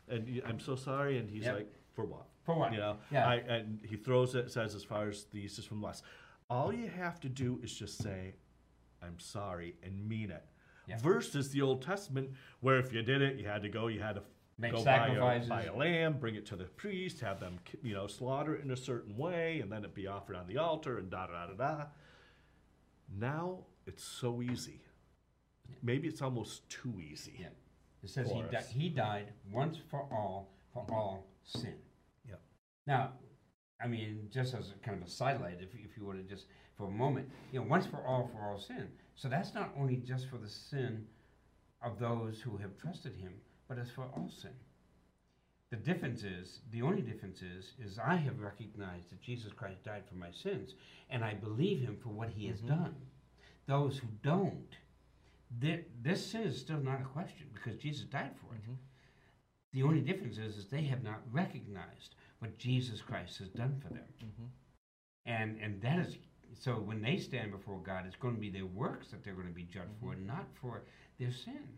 [0.09, 1.19] And I'm so sorry.
[1.19, 1.55] And he's Yep.
[1.55, 2.27] like, for what?
[2.45, 2.73] For what?
[2.73, 3.29] You know, Yeah.
[3.29, 6.05] I, and he throws it, says, as far as the east is from the west.
[6.49, 8.35] All you have to do is just say,
[9.03, 10.45] I'm sorry, and mean it.
[10.87, 10.99] Yeah.
[10.99, 14.17] Versus the Old Testament, where if you did it, you had to go, you had
[14.17, 14.23] to
[14.59, 15.49] Make go buy a, sacrifices.
[15.49, 18.71] buy a lamb, bring it to the priest, have them, you know, slaughter it in
[18.73, 21.53] a certain way, and then it be offered on the altar, and da da da
[21.55, 21.75] da.
[21.79, 21.85] da.
[23.17, 24.81] Now it's so easy.
[25.83, 27.35] Maybe it's almost too easy.
[27.41, 27.49] Yeah.
[28.03, 31.75] It says he, di- he died once for all for all sin.
[32.29, 32.41] Yep.
[32.87, 33.13] Now,
[33.83, 36.47] I mean, just as a kind of a sidelight, if, if you were to just
[36.77, 38.89] for a moment, you know, once for all for all sin.
[39.17, 41.07] So that's not only just for the sin
[41.83, 43.33] of those who have trusted him,
[43.69, 44.53] but it's for all sin.
[45.71, 50.03] The difference is, the only difference is, is I have recognized that Jesus Christ died
[50.09, 50.75] for my sins,
[51.11, 52.83] and I believe him for what he has mm-hmm.
[52.83, 52.95] done.
[53.67, 54.77] Those who don't,
[55.61, 58.63] thi- this sin is still not a question because Jesus died for it.
[58.63, 58.75] Mm-hmm.
[59.73, 63.93] The only difference is, is they have not recognized what Jesus Christ has done for
[63.93, 64.09] them.
[64.23, 64.47] Mm-hmm.
[65.27, 66.19] And and that is
[66.59, 69.47] so when they stand before God, it's going to be their works that they're going
[69.47, 70.27] to be judged for, mm-hmm.
[70.27, 70.83] not for
[71.19, 71.69] their sin,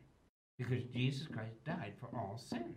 [0.57, 2.75] because Jesus Christ died for all sin.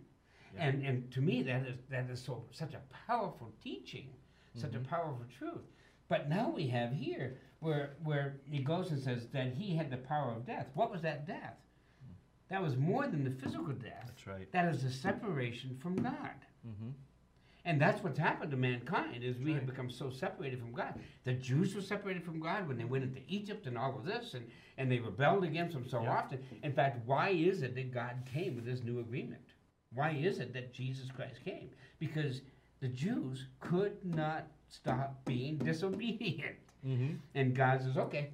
[0.54, 0.68] Yeah.
[0.68, 4.08] And and to me, that is that is so such a powerful teaching,
[4.54, 5.64] such a powerful truth.
[6.08, 9.96] But now we have here where where he goes and says that he had the
[9.96, 10.66] power of death.
[10.74, 11.56] What was that death?
[12.48, 14.04] That was more than the physical death.
[14.06, 14.50] That's right.
[14.52, 16.30] That is the separation from God.
[16.66, 16.90] Mm-hmm.
[17.64, 20.94] And that's what's happened to mankind is we have become so separated from God.
[21.24, 24.34] The Jews were separated from God when they went into Egypt and all of this
[24.34, 24.46] and,
[24.78, 26.12] and they rebelled against him so Yeah.
[26.12, 26.38] often.
[26.62, 29.42] In fact, why is it that God came with this new agreement?
[29.92, 31.70] Why is it that Jesus Christ came?
[31.98, 32.42] Because
[32.80, 36.54] the Jews could not stop being disobedient.
[36.84, 37.14] Mm-hmm.
[37.34, 38.30] And God says, okay,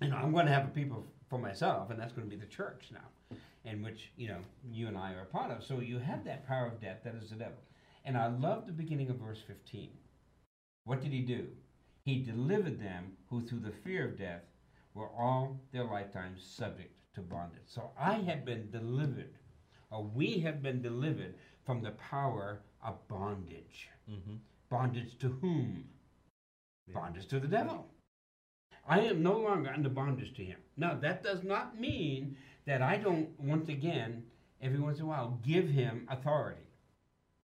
[0.00, 2.40] you know, I'm going to have a people for myself, and that's going to be
[2.40, 4.38] the church now, in which, you know,
[4.70, 5.64] you and I are a part of.
[5.64, 7.58] So you have that power of death, that is the devil.
[8.04, 9.90] And I love the beginning of verse 15.
[10.84, 11.46] What did he do?
[12.04, 14.42] He delivered them who, through the fear of death,
[14.94, 17.62] were all their lifetimes subject to bondage.
[17.66, 19.34] So I have been delivered,
[19.90, 23.88] or we have been delivered from the power of bondage.
[24.08, 24.36] Mm-hmm.
[24.70, 25.84] Bondage to whom?
[26.92, 27.86] Bondage to the devil.
[28.88, 30.58] I am no longer under bondage to him.
[30.76, 34.22] Now, that does not mean that I don't, once again,
[34.62, 36.62] every once in a while, give him authority.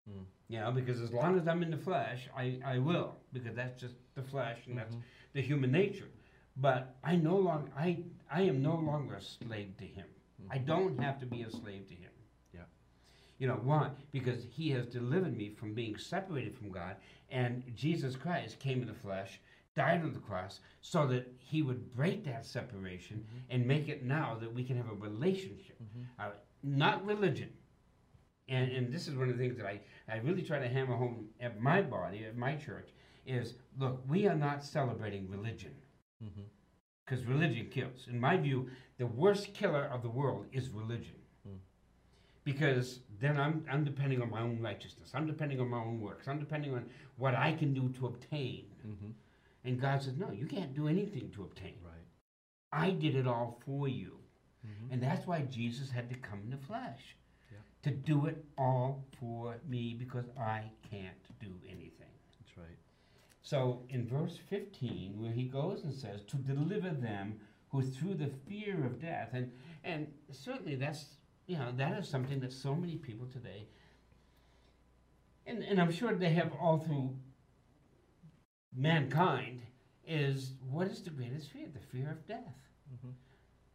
[0.10, 0.26] Mm.
[0.50, 3.80] You know, because as long as I'm in the flesh, I, I will, because that's
[3.80, 5.02] just the flesh and that's Mhm.
[5.34, 6.10] the human nature.
[6.58, 10.08] But I no longer, I, I am no longer a slave to him.
[10.50, 12.11] I don't have to be a slave to him.
[13.42, 13.90] You know, why?
[14.12, 16.96] Because he has delivered me from being separated from God,
[17.32, 19.40] and Jesus Christ came in the flesh,
[19.76, 24.38] died on the cross, so that he would break that separation and make it now
[24.40, 25.82] that we can have a relationship,
[26.20, 26.30] uh,
[26.62, 27.50] not religion.
[28.48, 30.96] And, and this is one of the things that I, I really try to hammer
[30.96, 32.90] home at my body, at my church,
[33.26, 35.72] is look, we are not celebrating religion
[36.24, 36.42] Mm-hmm.
[37.04, 38.06] because religion kills.
[38.08, 41.16] In my view, the worst killer of the world is religion.
[42.44, 45.12] Because then I'm, I'm depending on my own righteousness.
[45.14, 46.28] I'm depending on my own works.
[46.28, 46.86] I'm depending on
[47.18, 48.66] what I can do to obtain.
[48.86, 49.12] Mm-hmm.
[49.64, 51.76] And God says, no, you can't do anything to obtain.
[51.84, 51.94] Right.
[52.74, 54.18] I did it all for you.
[54.66, 54.94] Mm-hmm.
[54.94, 57.16] And that's why Jesus had to come in the flesh.
[57.52, 57.58] Yeah.
[57.84, 61.92] To do it all for me because I can't do anything.
[62.40, 62.78] That's right.
[63.44, 68.32] So in verse 15, where he goes and says, to deliver them who through the
[68.48, 69.52] fear of death, and,
[69.84, 71.06] and certainly that's,
[71.48, 73.68] you know, that is something that so many people today,
[75.46, 77.16] and, and I'm sure they have all through
[78.76, 79.62] mankind,
[80.08, 81.68] is what is the greatest fear?
[81.74, 82.56] The fear of death.
[82.94, 83.12] Mm-hmm.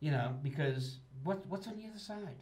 [0.00, 2.36] You know, because what, what's on the other side?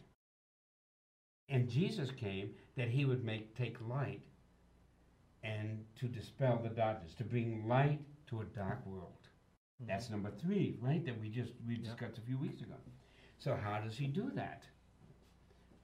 [1.49, 4.23] And Jesus came that he would make take light
[5.43, 9.11] and to dispel the darkness, to bring light to a dark world.
[9.79, 11.05] That's number three, right?
[11.05, 12.75] That we just we discussed a few weeks ago.
[13.37, 14.63] So how does he do that?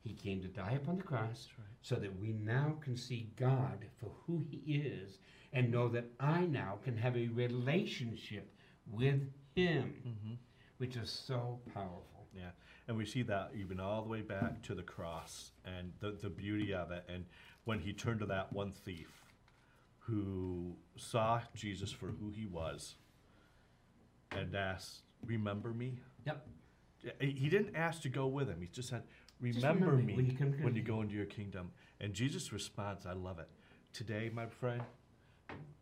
[0.04, 1.68] He came to die upon the cross right.
[1.82, 5.20] so that we now can see God for who he is
[5.54, 8.52] and know that I now can have a relationship
[8.90, 9.22] with
[9.56, 10.34] him, Mm-hmm.
[10.78, 12.28] which is so powerful.
[12.36, 12.52] Yeah,
[12.88, 16.30] and we see that even all the way back to the cross and the, the
[16.30, 17.04] beauty of it.
[17.14, 17.26] And
[17.66, 19.12] when he turned to that one thief
[20.00, 22.96] who saw Jesus for who he was
[24.32, 26.00] and asked, Remember me?
[26.26, 26.48] Yep.
[27.04, 28.62] Yeah, He didn't ask to go with him.
[28.62, 29.04] He just said,
[29.41, 31.71] Remember, remember me when you come when you go into your kingdom.
[31.99, 33.49] And Jesus responds, I love it.
[33.93, 34.82] Today, my friend,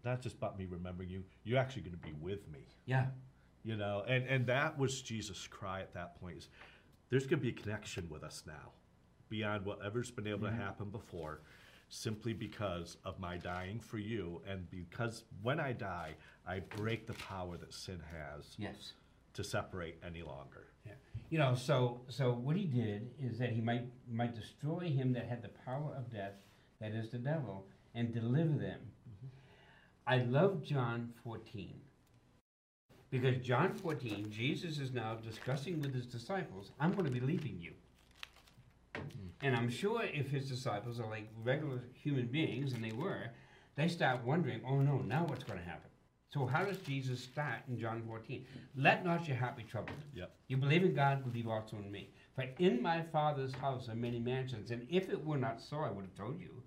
[0.03, 3.07] not just about me remembering you, you're actually going to be with me Yeah.
[3.63, 6.49] you know and and that was jesus cry at that point is
[7.09, 8.71] there's going to be a connection with us now
[9.29, 10.61] beyond whatever's been able to mm-hmm.
[10.61, 11.41] happen before
[11.89, 16.13] simply because of my dying for you and because when i die
[16.47, 18.93] i break the power that sin has Yes.
[19.33, 20.93] To separate any longer Yeah.
[21.29, 25.27] You know, so so what he did is that he might might destroy him that
[25.27, 26.33] had the power of death,
[26.81, 28.79] that is the devil, and deliver them.
[29.07, 29.27] Mm-hmm.
[30.07, 31.81] I love John 14.
[33.11, 37.59] Because John 14, Jesus is now discussing with his disciples, I'm going to be leaving
[37.59, 37.73] you.
[38.93, 39.27] Mm-hmm.
[39.41, 43.31] And I'm sure if his disciples are like regular human beings, and they were,
[43.75, 45.88] they start wondering, oh no, now what's going to happen?
[46.31, 48.45] So how does Jesus start in John 14?
[48.75, 49.97] Let not your heart be troubled.
[50.13, 50.31] Yep.
[50.47, 52.09] You believe in God, believe also in me.
[52.35, 55.89] For in my Father's house are many mansions, and if it were not so, I
[55.89, 56.61] would have told you.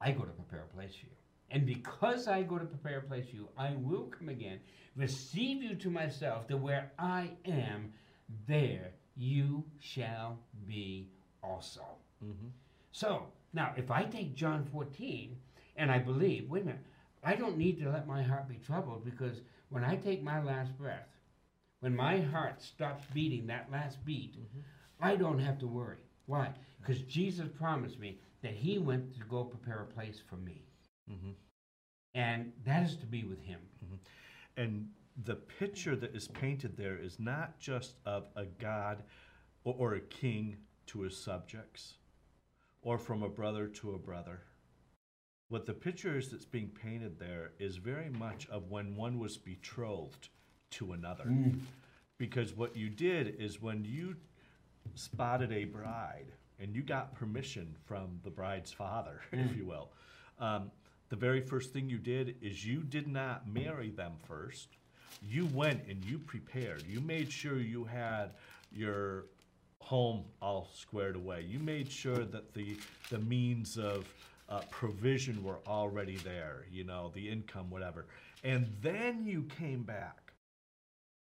[0.00, 1.12] I go to prepare a place for you.
[1.50, 4.60] And because I go to prepare a place for you, I will come again,
[4.96, 7.92] receive you to myself, that where I am,
[8.48, 11.08] there you shall be
[11.42, 11.84] also.
[12.24, 12.48] mm-hmm.
[12.92, 15.36] So, now, if I take John 14
[15.76, 16.82] and I believe, wait a minute,
[17.26, 20.78] I don't need to let my heart be troubled because when I take my last
[20.78, 21.08] breath,
[21.80, 24.36] when my heart stops beating that last beat,
[25.00, 25.98] I don't have to worry.
[26.26, 26.50] Why?
[26.80, 30.62] Because Jesus promised me that He went to go prepare a place for me.
[31.10, 31.30] Mm-hmm.
[32.16, 33.60] and that is to be with Him.
[34.56, 34.88] And
[35.24, 39.02] the picture that is painted there is not just of a god
[39.64, 40.56] or, or a king
[40.86, 41.94] to his subjects
[42.82, 44.40] or from a brother to a brother.
[45.48, 49.36] What the picture is that's being painted there is very much of when one was
[49.36, 50.28] betrothed
[50.72, 51.24] to another.
[52.18, 54.16] Because what you did is when you
[54.94, 59.90] spotted a bride and you got permission from the bride's father, if you will,
[60.40, 60.70] um,
[61.10, 64.68] the very first thing you did is you did not marry them first.
[65.22, 66.84] You went and you prepared.
[66.88, 68.32] You made sure you had
[68.72, 69.26] your
[69.78, 71.46] home all squared away.
[71.48, 72.76] You made sure that the
[73.10, 74.04] the means of
[74.48, 76.66] uh, provision were already there.
[76.70, 78.06] You know, the income, whatever,
[78.44, 80.26] and then you came back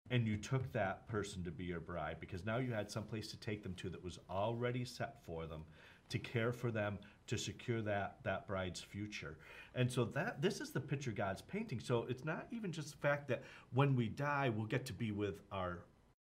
[0.09, 3.28] and you took that person to be your bride because now you had some place
[3.28, 5.63] to take them to that was already set for them
[6.09, 6.97] to care for them
[7.28, 9.38] to secure that that bride's future
[9.76, 12.97] and so that this is the picture god's painting so it's not even just the
[12.97, 13.43] fact that
[13.74, 15.80] when we die we'll get to be with our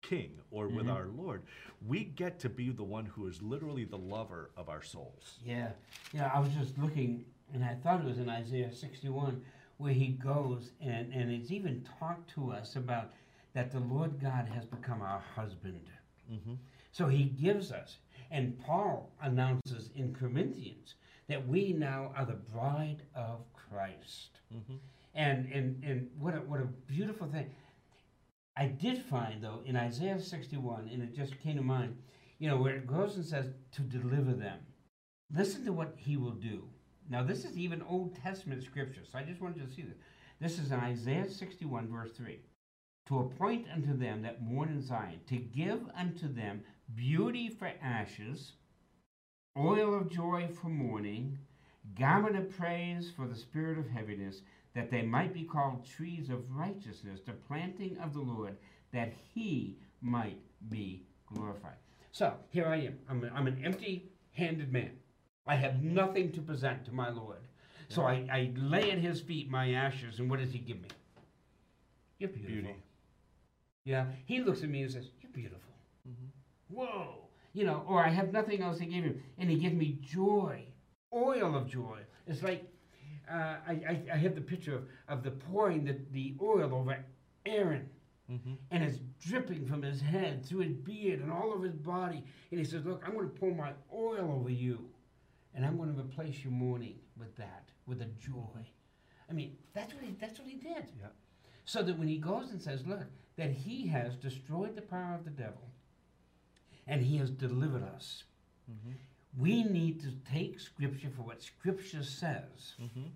[0.01, 0.95] king or with mm-hmm.
[0.95, 1.43] our lord
[1.87, 5.69] we get to be the one who is literally the lover of our souls Yeah,
[6.13, 6.31] yeah.
[6.33, 9.41] I was just looking, and I thought it was in Isaiah 61
[9.77, 13.11] where he goes and and it's even talked to us about
[13.53, 15.81] that the Lord God has become our husband.
[16.31, 16.53] Mm-hmm.
[16.91, 17.97] So he gives us,
[18.29, 20.95] and Paul announces in Corinthians
[21.27, 24.39] that we now are the bride of Christ.
[24.53, 24.75] Mm-hmm.
[25.15, 27.49] And and and what a what a beautiful thing.
[28.59, 31.97] I did find though in Isaiah 61, and it just came to mind,
[32.39, 34.59] you know, where it goes and says to deliver them.
[35.33, 36.63] Listen to what he will do.
[37.09, 39.97] Now, this is even Old Testament scripture, so I just wanted you to see this.
[40.41, 42.39] This is in Isaiah 61, verse 3.
[43.07, 46.61] To appoint unto them that mourn in Zion, to give unto them
[46.95, 48.53] beauty for ashes,
[49.57, 51.37] oil of joy for mourning,
[51.97, 54.41] garment of praise for the spirit of heaviness,
[54.75, 58.57] that they might be called trees of righteousness, the planting of the Lord,
[58.93, 60.39] that he might
[60.69, 61.03] be
[61.33, 61.77] glorified.
[62.11, 62.99] So here I am.
[63.09, 64.91] I'm, a, I'm an empty handed man.
[65.47, 67.39] I have nothing to present to my Lord.
[67.89, 70.89] So I, I lay at his feet my ashes, and what does he give me?
[72.19, 72.55] You're beautiful.
[72.55, 72.75] Beauty.
[73.83, 75.73] Yeah, he looks at me and says, You're beautiful.
[76.07, 76.75] Mm-hmm.
[76.75, 77.15] Whoa.
[77.53, 79.23] You know, or I have nothing else to give him.
[79.39, 80.65] And he gives me joy,
[81.11, 81.99] oil of joy.
[82.27, 82.68] It's like
[83.31, 86.97] uh, I, I, I have the picture of, of the pouring the, the oil over
[87.45, 87.89] Aaron.
[88.69, 92.23] And it's dripping from his head through his beard and all of his body.
[92.51, 94.85] And he says, Look, I'm going to pour my oil over you.
[95.55, 98.67] And I'm going to replace your mourning with that, with a joy.
[99.29, 100.85] I mean, that's what he, that's what he did.
[100.99, 101.07] Yeah.
[101.65, 103.05] So that when he goes and says, Look,
[103.37, 105.69] that he has destroyed the power of the devil
[106.87, 108.23] and he has delivered us.
[109.37, 112.73] We need to take Scripture for what Scripture says.
[112.81, 113.07] Mm-hmm.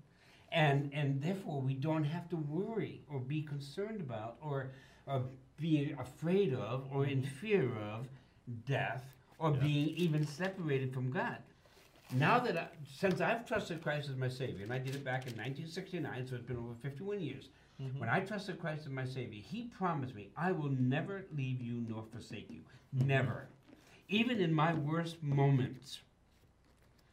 [0.51, 4.71] And, and therefore, we don't have to worry or be concerned about or,
[5.07, 5.23] or
[5.59, 7.35] be afraid of or in mm-hmm.
[7.37, 8.07] fear of
[8.67, 9.03] death
[9.39, 9.61] or Yeah.
[9.61, 11.37] being even separated from God.
[12.11, 15.25] Now that I, since I've trusted Christ as my Savior, and I did it back
[15.25, 17.49] in 1969, so it's been over 51 years.
[17.81, 17.99] Mm-hmm.
[17.99, 21.83] When I trusted Christ as my Savior, He promised me, I will never leave you
[21.89, 22.59] nor forsake you.
[22.91, 23.47] Never.
[24.09, 25.99] Even in my worst moments,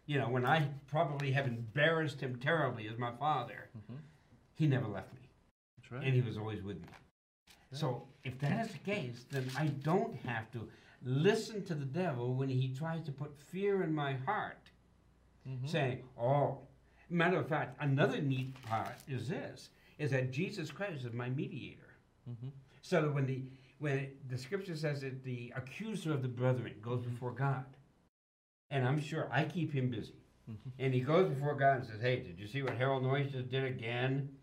[0.07, 3.99] you know, when I probably have embarrassed Him terribly as my Father, mm-hmm.
[4.55, 5.20] He never left me
[5.78, 6.05] That's right.
[6.05, 6.88] and he was always with me.
[7.72, 10.68] So if that is the case, then I don't have to
[11.03, 14.68] listen to the devil when he tries to put fear in my heart,
[15.49, 15.66] mm-hmm.
[15.66, 16.59] saying, "Oh."
[17.12, 21.95] Matter of fact, another neat part is this: is that Jesus Christ is my mediator.
[22.28, 22.49] Mm-hmm.
[22.82, 23.43] So that when the
[23.81, 27.64] when the scripture says that the accuser of the brethren goes before God,
[28.70, 30.14] and I'm sure I keep him busy,
[30.78, 33.49] and he goes before God and says, "Hey, did you see what Harold Noyes just
[33.51, 34.37] did again?"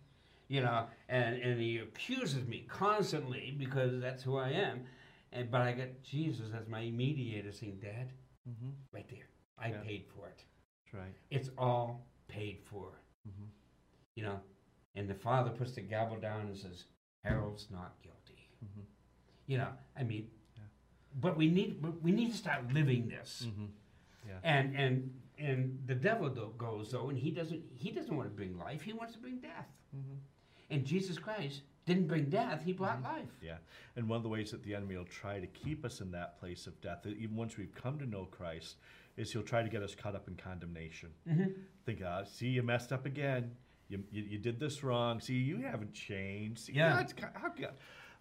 [0.49, 4.85] you know, and, and he accuses me constantly because that's who I am.
[5.33, 8.13] And but I got Jesus as my mediator saying, Dad,
[8.49, 8.71] Mhm.
[8.93, 9.27] right there,
[9.57, 9.81] I Yeah.
[9.81, 10.45] paid for it.
[10.85, 11.13] That's right.
[11.31, 12.93] It's all paid for.
[13.27, 13.49] Mhm.
[14.15, 14.39] You know,
[14.95, 16.85] and the father puts the gavel down and says,
[17.25, 18.47] Harold's not guilty.
[18.63, 18.85] Mhm.
[19.47, 20.63] You know, I mean, Yeah.
[21.19, 23.45] but we need but we need to start living this.
[23.47, 23.69] Mhm.
[24.27, 24.39] Yeah.
[24.43, 28.35] And and and the devil though goes though, and he doesn't he doesn't want to
[28.35, 28.81] bring life.
[28.81, 29.67] He wants to bring death.
[29.95, 30.17] Mhm.
[30.69, 33.31] And Jesus Christ didn't bring death; he brought life.
[33.41, 33.59] Yeah,
[33.95, 36.37] and one of the ways that the enemy will try to keep us in that
[36.39, 38.75] place of death, even once we've come to know Christ,
[39.15, 41.13] is he'll try to get us caught up in condemnation.
[41.25, 41.51] Mm-hmm.
[41.85, 43.55] Think, ah, see, you messed up again.
[43.87, 45.21] You, you, you did this wrong.
[45.21, 46.59] See, you haven't changed.
[46.65, 47.01] See, Yeah.
[47.03, 47.73] Ki- how God.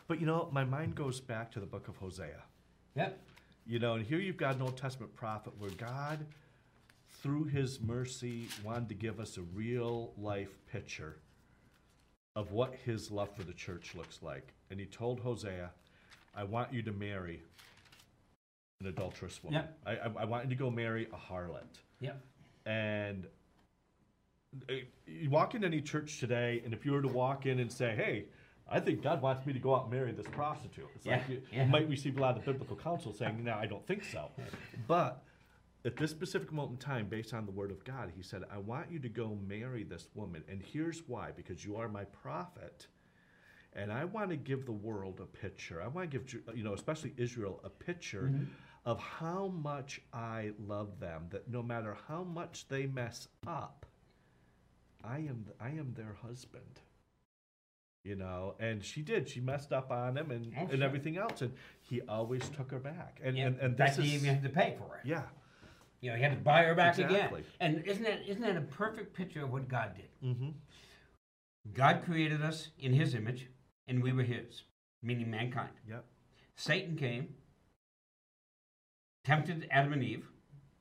[0.08, 2.42] But you know, my mind goes back to the book of Hosea.
[2.94, 3.20] Yep.
[3.66, 6.24] You know, and here you've got an Old Testament prophet where God,
[7.22, 11.16] through his mercy, wanted to give us a real life picture
[12.36, 14.52] of what his love for the church looks like.
[14.70, 15.70] And he told Hosea,
[16.36, 17.42] I want you to marry
[18.80, 19.62] an adulterous woman.
[19.62, 19.78] Yep.
[19.86, 21.64] I, I, I want you to go marry a harlot.
[22.00, 22.20] Yep.
[22.66, 23.26] And
[24.68, 24.74] uh,
[25.06, 27.94] you walk in any church today, and if you were to walk in and say,
[27.96, 28.26] hey,
[28.68, 30.88] I think God wants me to go out and marry this prostitute.
[30.96, 31.66] It's like you, yeah.
[31.66, 34.30] might receive a lot of biblical counsel saying, no, I don't think so.
[34.88, 35.22] But
[35.84, 38.58] at this specific moment in time, based on the word of God, he said, I
[38.58, 40.42] want you to go marry this woman.
[40.48, 42.88] And here's why because you are my prophet.
[43.72, 45.80] And I want to give the world a picture.
[45.80, 48.44] I want to give, you know, especially Israel, a picture mm-hmm.
[48.84, 53.86] of how much I love them, that no matter how much they mess up,
[55.04, 56.80] I am, I am their husband
[58.06, 61.42] you know and she did she messed up on him and, Oh, and everything else
[61.42, 64.48] and he always took her back and Yeah, and, and that he even had to
[64.48, 65.06] pay for it.
[65.06, 65.22] yeah
[66.00, 67.40] You know, he had to buy her back Exactly.
[67.40, 67.44] again.
[67.60, 70.10] And isn't that isn't that a perfect picture of what God did?
[70.28, 70.50] mm-hmm.
[71.74, 73.48] God created us in His image,
[73.88, 74.62] and we were His,
[75.02, 75.74] meaning mankind.
[75.88, 76.04] yep
[76.54, 77.34] Satan came,
[79.24, 80.28] tempted Adam and Eve.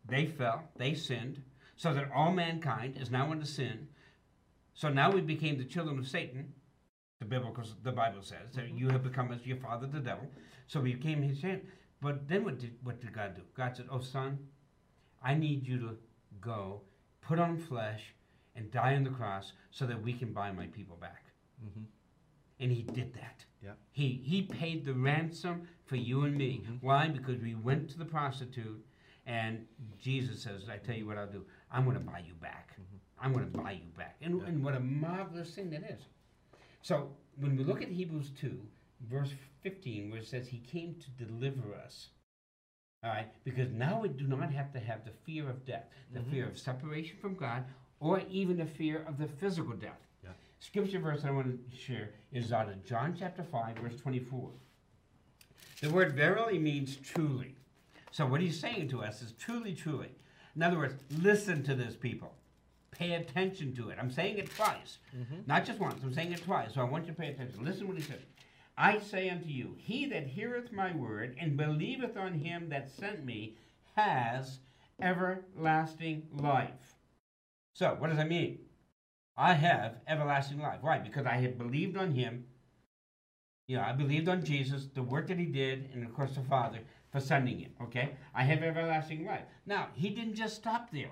[0.07, 1.41] They fell, they sinned,
[1.75, 3.87] so that all mankind is now under sin.
[4.73, 6.53] So now we became the children of Satan.
[7.19, 8.77] The biblical, the Bible says that mm-hmm.
[8.77, 10.27] you have become as your father, the devil.
[10.67, 11.61] So we became his sin.
[12.01, 13.41] But then what did what did God do?
[13.55, 14.37] God said, "Oh son,
[15.23, 15.97] I need you to
[16.41, 16.81] go,
[17.21, 18.13] put on flesh,
[18.55, 21.23] and die on the cross, so that we can buy my people back."
[21.63, 21.83] mm-hmm.
[22.59, 23.45] And he did that.
[23.63, 23.71] Yeah.
[23.91, 26.61] He he paid the ransom for you and me.
[26.63, 26.85] Mm-hmm.
[26.85, 27.07] Why?
[27.07, 28.85] Because we went to the prostitute,
[29.25, 29.65] and
[29.99, 31.45] Jesus says, "I tell you what I'll do.
[31.71, 32.73] I'm going to buy you back.
[32.73, 33.25] Mm-hmm.
[33.25, 34.47] I'm going to buy you back." And Yeah.
[34.47, 36.01] and what a marvelous thing that is.
[36.85, 38.59] So when we look at Hebrews two,
[39.09, 39.31] verse
[39.63, 42.09] fifteen, where it says He came to deliver us.
[43.03, 46.19] All right, because now we do not have to have the fear of death, the
[46.19, 46.29] Mhm.
[46.29, 47.65] fear of separation from God,
[47.99, 49.99] or even the fear of the physical death.
[50.23, 50.33] Yeah.
[50.59, 54.51] Scripture verse I want to share is out of John chapter 5, verse 24.
[55.81, 57.55] The word verily means truly.
[58.11, 60.11] So what he's saying to us is truly, truly.
[60.55, 62.35] In other words, listen to this, people.
[62.97, 63.97] Pay attention to it.
[63.99, 65.41] I'm saying it twice, mm-hmm.
[65.45, 66.01] not just once.
[66.03, 66.73] I'm saying it twice.
[66.73, 67.63] So I want you to pay attention.
[67.63, 68.21] Listen what he says.
[68.77, 73.25] I say unto you, he that heareth my word and believeth on him that sent
[73.25, 73.55] me
[73.95, 74.59] has
[75.01, 76.95] everlasting life.
[77.73, 78.59] So what does that mean?
[79.37, 80.79] I have everlasting life.
[80.81, 80.99] Why?
[80.99, 82.45] Because I have believed on him.
[83.67, 86.41] You know, I believed on Jesus, the work that he did, and of course the
[86.41, 86.79] Father
[87.11, 87.71] for sending him.
[87.81, 88.11] Okay?
[88.33, 89.43] I have everlasting life.
[89.65, 91.11] Now, he didn't just stop there.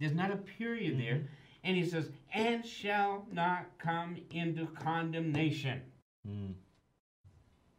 [0.00, 1.22] There's not a period there.
[1.62, 5.82] And he says, and shall not come into condemnation.
[6.26, 6.54] mm.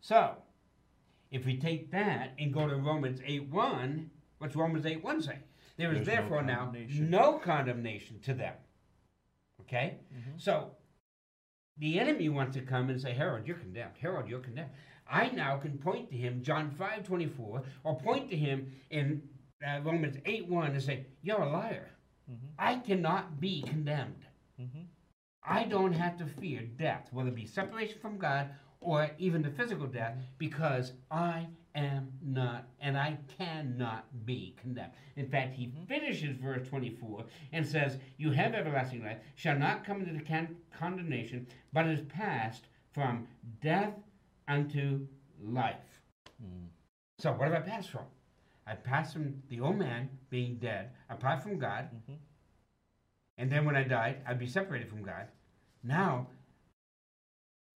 [0.01, 0.35] So,
[1.31, 4.09] if we take that and go to Romans 8 1,
[4.39, 5.37] what's Romans 8 1 say?
[5.77, 8.53] There is There's no therefore now no condemnation to them.
[9.61, 9.97] Okay?
[10.13, 10.37] Mm-hmm.
[10.37, 10.71] So,
[11.77, 13.93] the enemy wants to come and say, Harold, you're condemned.
[13.99, 14.69] Harold, you're condemned.
[15.09, 19.21] I now can point to him, John five twenty four, or point to him in
[19.67, 21.89] uh, Romans 8 1 and say, You're a liar.
[22.31, 22.53] Mhm.
[22.57, 24.25] I cannot be condemned.
[24.59, 24.87] Mhm.
[25.43, 29.49] I don't have to fear death, whether it be separation from God or even the
[29.51, 34.93] physical death, because I am not and I cannot be condemned.
[35.15, 40.01] In fact, he finishes verse 24 and says, You have everlasting life, shall not come
[40.01, 43.27] into con- condemnation, but is passed from
[43.61, 43.93] death
[44.47, 45.07] unto
[45.39, 46.01] life.
[46.43, 46.67] Mm.
[47.19, 48.05] So, what have I passed from?
[48.71, 52.17] I passed from the old man being dead, apart from God, Mhm.
[53.37, 55.27] and then when I died, I'd be separated from God.
[55.83, 56.29] Now,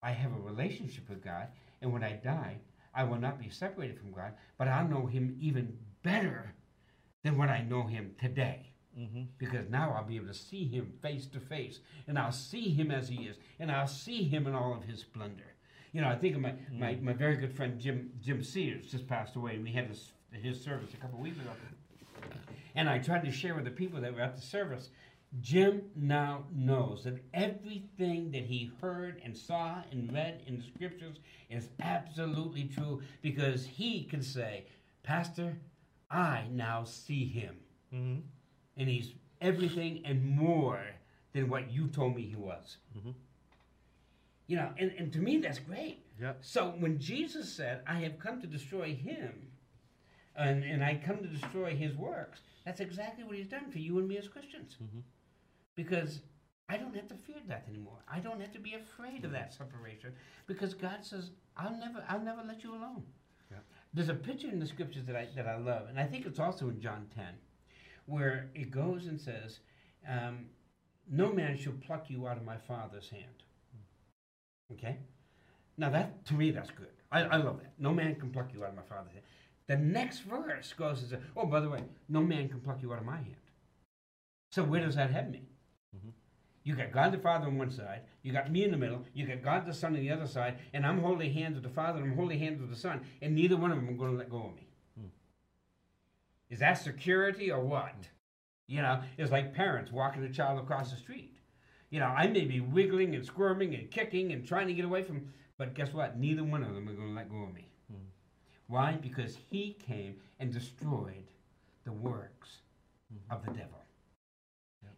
[0.01, 1.49] I have a relationship with God,
[1.81, 2.59] and when I die,
[2.95, 6.55] I will not be separated from God, but I'll know Him even better
[7.25, 8.71] than when I know Him today.
[8.97, 9.37] Mhm.
[9.37, 12.93] Because now I'll be able to see Him face to face, and I'll see Him
[12.93, 15.57] as He is, and I'll see Him in all of His splendor.
[15.91, 19.09] You know, I think of my, my, my very good friend Jim Jim Sears just
[19.09, 21.51] passed away, and we had his, his service a couple weeks ago.
[22.75, 24.91] And I tried to share with the people that were at the service.
[25.41, 31.17] Jim now knows that everything that he heard and saw and read in the scriptures
[31.51, 34.67] is absolutely true because he can say,
[35.03, 35.57] Pastor,
[36.11, 37.57] I now see him.
[37.93, 38.23] Mhm.
[38.77, 40.85] And he's everything and more
[41.33, 42.79] than what you told me he was.
[42.97, 43.15] Mhm.
[44.47, 46.05] You know, and, and to me, that's great.
[46.21, 46.39] Yep.
[46.45, 49.49] So when Jesus said, I have come to destroy him,
[50.37, 53.99] and, and I come to destroy his works, that's exactly what he's done for you
[53.99, 54.77] and me as Christians.
[54.83, 55.03] Mhm.
[55.77, 56.21] Because
[56.69, 57.99] I don't have to fear death anymore.
[58.09, 60.13] I don't have to be afraid of that separation.
[60.47, 63.05] Because God says, I'll never I'll never let you alone.
[63.51, 63.59] Yeah.
[63.93, 66.39] There's a picture in the scriptures that I that I love, and I think it's
[66.39, 67.25] also in John 10,
[68.07, 69.61] where it goes and says,
[70.09, 70.47] um,
[71.11, 73.43] No man shall pluck you out of my father's hand.
[74.73, 74.99] Okay?
[75.77, 76.89] Now that to me that's good.
[77.13, 77.75] I, I love that.
[77.79, 79.25] No man can pluck you out of my father's hand.
[79.67, 82.93] The next verse goes and says, Oh, by the way, no man can pluck you
[82.93, 83.37] out of my hand.
[84.51, 85.43] So where does that have me?
[85.97, 86.13] Mhm.
[86.63, 89.27] You got God the Father on one side, you got me in the middle, you
[89.27, 92.01] got God the Son on the other side, and I'm holding hands with the Father
[92.01, 94.19] and I'm holding hands with the Son, and neither one of them are going to
[94.19, 94.69] let go of me.
[94.99, 95.07] Hmm.
[96.51, 98.09] Is that security or what?
[98.67, 101.37] You know, it's like parents walking a child across the street.
[101.91, 105.03] You know, I may be wiggling and squirming and kicking and trying to get away
[105.03, 106.19] from, but guess what?
[106.19, 107.69] Neither one of them are going to let go of me.
[108.67, 108.93] Why?
[109.01, 111.25] Because he came and destroyed
[111.85, 112.61] the works
[113.13, 113.37] Mhm.
[113.37, 113.81] of the devil.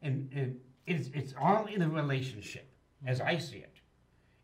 [0.02, 2.68] And, and it's, it's all in the relationship,
[3.06, 3.80] as I see it.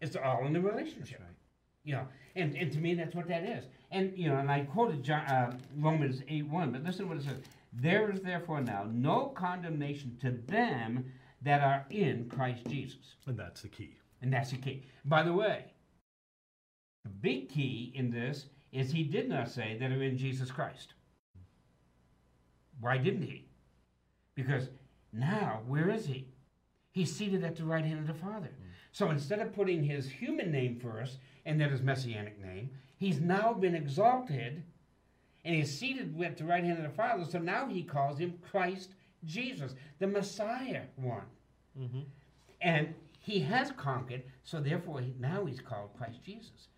[0.00, 1.20] It's all in That's relationship.
[1.20, 1.28] right.
[1.84, 3.64] You know, and, and to me, that's what that is.
[3.90, 7.18] And, you know, and I quoted John, uh, Romans 8 1, but listen to what
[7.18, 7.40] it says.
[7.72, 11.12] There is therefore now no condemnation to them
[11.42, 13.16] that are in Christ Jesus.
[13.26, 13.94] And that's the key.
[14.20, 14.84] And that's the key.
[15.04, 15.64] By the way,
[17.04, 20.94] the big key in this is he did not say that are in Jesus Christ.
[22.80, 23.46] Why didn't he?
[24.34, 24.70] Because
[25.12, 26.26] now, where is he?
[26.90, 28.50] He's seated at the right hand of the Father.
[28.92, 33.52] So instead of putting his human name first and then his messianic name, he's now
[33.52, 34.62] been exalted
[35.44, 37.24] and he's seated at the right hand of the Father.
[37.24, 38.90] So now he calls him Christ
[39.24, 41.26] Jesus, the Messiah one.
[41.78, 42.00] Mm-hmm.
[42.60, 46.68] And he has conquered, so therefore he, now he's called Christ Jesus.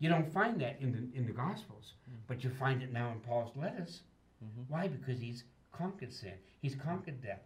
[0.00, 1.92] You don't find that in the, in the Gospels,
[2.26, 4.02] but you find it now in Paul's letters.
[4.42, 4.64] Mhm.
[4.68, 4.88] Why?
[4.88, 7.42] Because he's conquered sin, he's conquered death,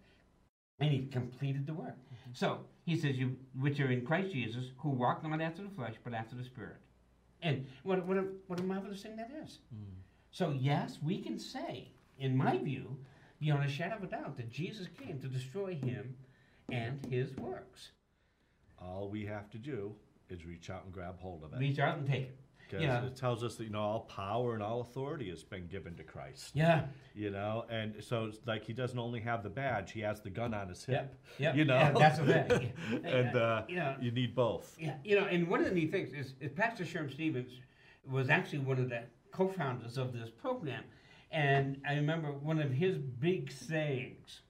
[0.78, 1.98] and he completed the work.
[2.32, 5.96] So he says, "You which are in Christ Jesus, who walk not after the flesh,
[6.04, 6.76] but after the Spirit."
[7.42, 9.58] And what what a, what a marvelous thing that is.
[9.74, 9.96] Mm.
[10.30, 12.96] So yes, we can say, in my view,
[13.40, 16.16] beyond a shadow of a doubt, that Jesus came to destroy him
[16.70, 17.90] and his works.
[18.78, 19.94] All we have to do
[20.28, 21.58] is reach out and grab hold of it.
[21.58, 22.38] Reach out and take it.
[22.68, 23.04] Because yeah.
[23.04, 26.02] it tells us that, you know, all power and all authority has been given to
[26.02, 26.52] Christ.
[26.54, 26.86] Yeah.
[27.14, 30.30] You know, and so it's like he doesn't only have the badge, he has the
[30.30, 31.14] gun on his hip.
[31.38, 31.54] Yeah.
[31.54, 31.74] You know?
[31.74, 32.72] Yeah, that's the thing.
[33.04, 34.76] and uh, you know, you need both.
[34.78, 37.52] yeah, you know, and one of the neat things is, is Pastor Sherm Stevens
[38.10, 40.84] was actually one of the co-founders of this program,
[41.30, 44.40] and I remember one of his big sayings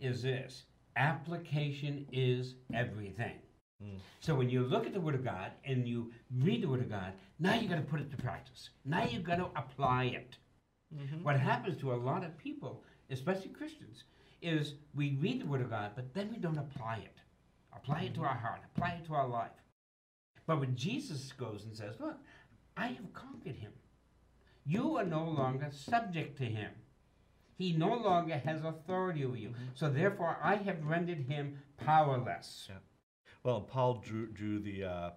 [0.00, 0.64] is this:
[0.96, 3.34] application is everything.
[3.82, 3.98] Mm.
[4.20, 6.90] So when you look at the Word of God and you read the Word of
[6.90, 8.70] God, now you've got to put it to practice.
[8.84, 10.36] Now you've got to apply it.
[10.94, 11.22] Mhm.
[11.22, 14.04] What happens to a lot of people, especially Christians,
[14.40, 17.16] is we read the Word of God, but then we don't apply it.
[17.72, 19.50] Apply it to our heart, apply it to our life.
[20.46, 22.18] But when Jesus goes and says, Look,
[22.76, 23.72] I have conquered him,
[24.64, 26.70] you are no longer subject to him.
[27.56, 29.54] He no longer has authority over you.
[29.74, 32.66] So therefore, I have rendered him powerless.
[32.68, 32.76] Yeah.
[33.44, 35.10] Well, Paul drew drew the uh,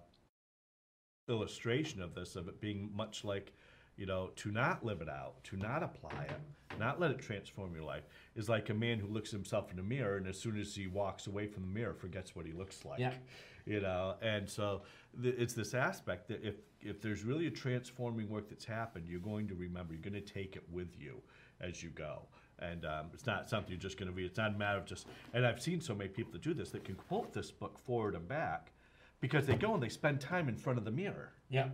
[1.28, 3.52] illustration of this of it being much like,
[3.96, 7.74] you know, to not live it out, to not apply it, not let it transform
[7.74, 8.04] your life,
[8.34, 10.74] is like a man who looks at himself in the mirror and as soon as
[10.74, 13.00] he walks away from the mirror, forgets what he looks like.
[13.00, 13.12] Yeah.
[13.68, 14.82] You know, and so
[15.20, 19.18] th- it's this aspect that if if there's really a transforming work that's happened, you're
[19.18, 21.20] going to remember, you're going to take it with you
[21.60, 22.28] as you go.
[22.58, 24.26] And um, it's not something you're just going to read.
[24.26, 25.06] It's not a matter of just.
[25.34, 28.14] And I've seen so many people that do this that can quote this book forward
[28.14, 28.72] and back
[29.20, 31.68] because they go and they spend time in front of the mirror, Yeah.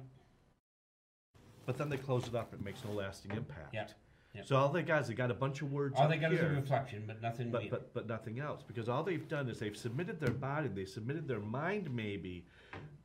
[1.66, 2.52] but then they close it up.
[2.52, 3.72] It makes no lasting impact.
[3.74, 3.86] Yeah,
[4.34, 4.42] yeah.
[4.44, 5.94] So all they got is they got a bunch of words.
[5.98, 9.02] All they got is a reflection, but nothing but, but but nothing else because all
[9.02, 12.44] they've done is they've submitted their body, they submitted their mind maybe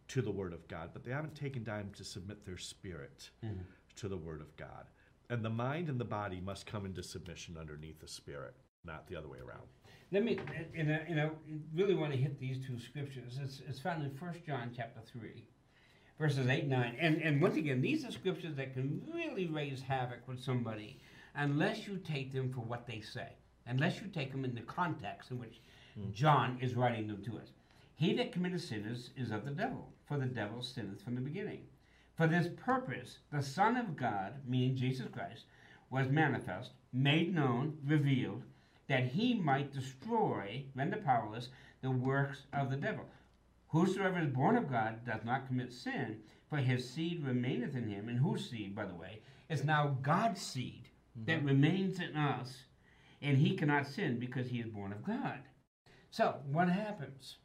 [0.09, 3.59] to the Word of God, but they haven't taken time to submit their spirit Mhm.
[3.97, 4.85] to the Word of God.
[5.29, 8.55] And the mind and the body must come into submission underneath the spirit,
[8.85, 9.67] not the other way around.
[10.11, 10.39] Let me,
[10.73, 11.29] and I, and I
[11.75, 13.37] really want to hit these two scriptures.
[13.41, 15.43] It's, it's found in 1 John chapter 3,
[16.17, 16.95] verses 8 9.
[16.97, 21.01] And, and once again, these are scriptures that can really raise havoc with somebody
[21.35, 23.27] unless you take them for what they say,
[23.65, 25.59] unless you take them in the context in which
[25.95, 26.11] hmm.
[26.13, 27.51] John is writing them to us.
[27.95, 31.21] He that committeth sin is, is of the devil, for the devil sinneth from the
[31.21, 31.63] beginning.
[32.17, 35.45] For this purpose, the Son of God, meaning Jesus Christ,
[35.91, 38.41] was manifest, made known, revealed,
[38.87, 41.49] that he might destroy, render powerless,
[41.81, 43.05] the works of the devil.
[43.67, 46.17] Whosoever is born of God does not commit sin,
[46.49, 50.41] for his seed remaineth in him, and whose seed, by the way, is now God's
[50.41, 50.89] seed
[51.25, 51.47] that mm-hmm.
[51.47, 52.63] remains in us,
[53.21, 55.39] and he cannot sin because he is born of God.
[56.09, 57.37] So, what happens?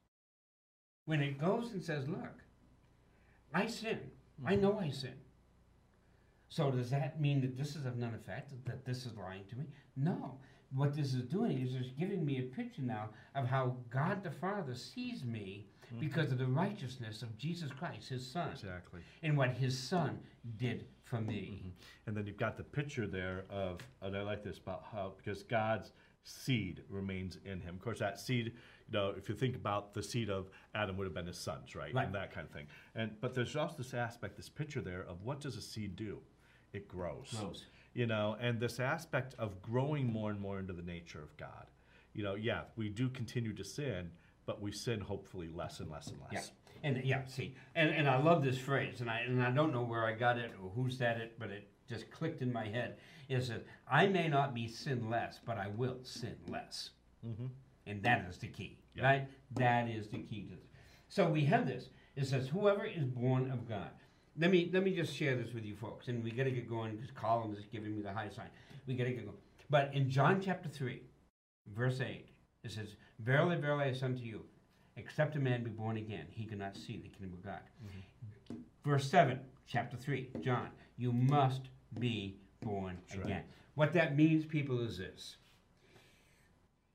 [1.05, 2.43] When it goes and says, Look,
[3.53, 3.99] I sin.
[4.43, 4.53] Mm-hmm.
[4.53, 5.15] I know I sin.
[6.49, 9.57] So, does that mean that this is of none effect, that this is lying to
[9.57, 9.65] me?
[9.97, 10.39] No,
[10.75, 14.31] what this is doing is it's giving me a picture now of how God the
[14.31, 16.01] Father sees me mm-hmm.
[16.01, 19.01] because of the righteousness of Jesus Christ, his son, Exactly.
[19.23, 20.19] and what his son
[20.57, 21.59] did for me.
[21.59, 21.69] Mm-hmm.
[22.07, 25.43] And then you've got the picture there of, and I like this about how, because
[25.43, 25.93] God's
[26.25, 27.75] seed remains in him.
[27.75, 28.53] Of course, that seed,
[28.93, 31.75] you know, if you think about the seed of Adam would have been his sons,
[31.75, 31.95] right?
[31.95, 32.07] Right.
[32.07, 32.67] And that kind of thing.
[32.95, 36.19] And but there's also this aspect, this picture there of what does a seed do?
[36.73, 37.35] It grows.
[37.39, 37.65] Grows.
[37.95, 41.67] You know, and this aspect of growing more and more into the nature of God.
[42.15, 44.11] You know, yeah, we do continue to sin,
[44.47, 46.31] but we sin hopefully less and less and less.
[46.33, 46.39] Yeah.
[46.39, 46.51] less.
[46.85, 49.83] And yeah, see, and, and I love this phrase, and I and I don't know
[49.85, 52.97] where I got it or who said it, but it just clicked in my head.
[53.29, 56.91] Is that I may not be sinless, but I will sin less,
[57.27, 57.47] Mm-hmm.
[57.87, 59.05] and that is the key, Yeah.
[59.05, 59.29] right?
[59.57, 60.65] That is the key to this.
[61.09, 61.91] So we have this.
[62.17, 63.91] It says, "Whoever is born of God."
[64.39, 66.69] Let me let me just share this with you folks, and we got to get
[66.69, 68.49] going because Colin is giving me the high sign.
[68.87, 69.37] We got to get going.
[69.71, 71.03] But in John chapter three,
[71.75, 72.29] verse eight,
[72.65, 74.43] it says, "Verily, verily, I say unto you,
[74.97, 78.01] except a man be born again, he cannot see the kingdom of God." Mm-hmm.
[78.85, 81.63] Verse 7, chapter 3, John, you must
[81.99, 83.27] be born That's right.
[83.27, 83.43] again.
[83.75, 85.37] What that means, people, is this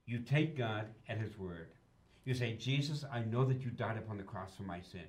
[0.06, 1.68] you take God at His word.
[2.28, 5.05] You say, Jesus, I know that you died upon the cross for my sin.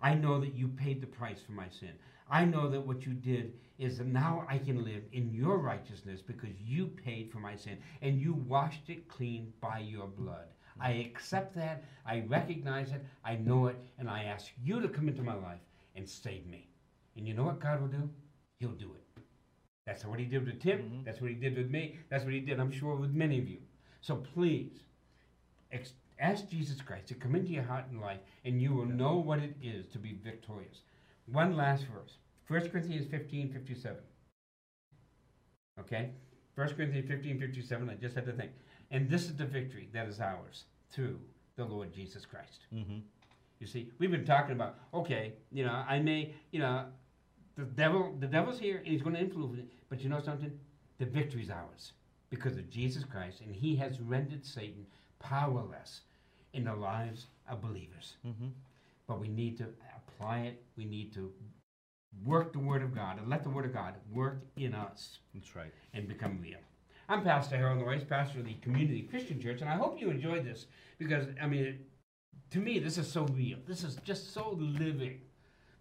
[0.00, 1.90] I know that you paid the price for my sin.
[2.30, 6.22] I know that what you did is that now I can live in your righteousness
[6.22, 10.46] because you paid for my sin and you washed it clean by your blood.
[10.80, 11.84] I accept that.
[12.06, 13.04] I recognize it.
[13.22, 13.76] I know it.
[13.98, 15.60] And I ask you to come into my life
[15.94, 16.70] and save me.
[17.18, 18.08] And you know what God will do?
[18.60, 19.22] He'll do it.
[19.84, 20.80] That's what he did with Tim.
[20.80, 21.04] Mhm.
[21.04, 21.98] That's what he did with me.
[22.08, 23.60] That's what he did, I'm sure, with many of you.
[24.00, 24.84] So please,
[25.70, 29.16] ex- ask Jesus Christ to come into your heart and life, and you will know
[29.16, 30.82] what it is to be victorious.
[31.26, 32.16] One last verse
[32.48, 33.96] 1 Corinthians 15 57.
[35.80, 36.10] Okay?
[36.54, 38.52] 1 Corinthians 15 57, I just had to think.
[38.90, 41.18] And this is the victory that is ours through
[41.56, 42.66] the Lord Jesus Christ.
[42.74, 42.98] Mm-hmm.
[43.58, 46.86] You see, we've been talking about, okay, you know, I may, you know,
[47.56, 50.52] the devil, the devil's here and he's going to influence it, but you know something?
[50.98, 51.92] The victory's ours
[52.32, 54.86] because of Jesus Christ, and He has rendered Satan
[55.18, 56.00] powerless
[56.52, 58.14] in the lives of believers.
[58.26, 58.48] Mm-hmm.
[59.06, 60.62] But we need to apply it.
[60.76, 61.32] We need to
[62.24, 65.56] work the Word of God and let the Word of God work in us That's
[65.56, 65.72] right.
[65.94, 66.58] and become real.
[67.08, 70.44] I'm Pastor Harold Noyes, pastor of the Community Christian Church, and I hope you enjoyed
[70.44, 70.66] this
[70.98, 71.80] because, I mean, it,
[72.50, 73.58] to me, this is so real.
[73.66, 75.20] This is just so living.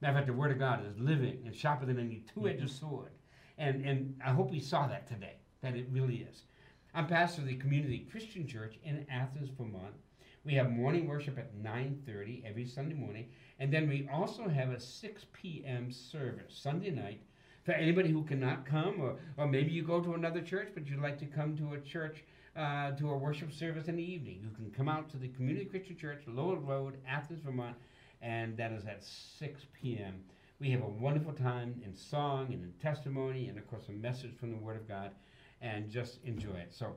[0.01, 3.11] Matter of fact, the Word of God is living and sharper than any two-edged sword.
[3.57, 6.43] And, and I hope we saw that today, that it really is.
[6.93, 9.93] I'm pastor of the Community Christian Church in Athens, Vermont.
[10.43, 13.27] We have morning worship at 9.30 every Sunday morning.
[13.59, 15.91] And then we also have a 6 p.m.
[15.91, 17.21] service Sunday night
[17.63, 20.99] for anybody who cannot come, or, or maybe you go to another church, but you'd
[20.99, 22.23] like to come to a church,
[22.55, 24.39] uh, to a worship service in the evening.
[24.41, 27.75] You can come out to the Community Christian Church, Lowell Road, Athens, Vermont,
[28.23, 30.23] and that is at 6 p.m.
[30.59, 34.35] We have a wonderful time in song and in testimony, and of course, a message
[34.39, 35.11] from the Word of God,
[35.61, 36.73] and just enjoy it.
[36.73, 36.95] So,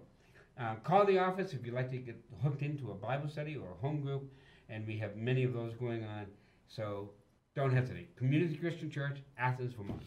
[0.61, 3.72] uh, call the office if you'd like to get hooked into a Bible study or
[3.72, 4.32] a home group,
[4.68, 6.26] and we have many of those going on.
[6.68, 7.11] So,
[7.55, 8.16] don't hesitate.
[8.16, 10.02] Community Christian Church, Athens, Vermont.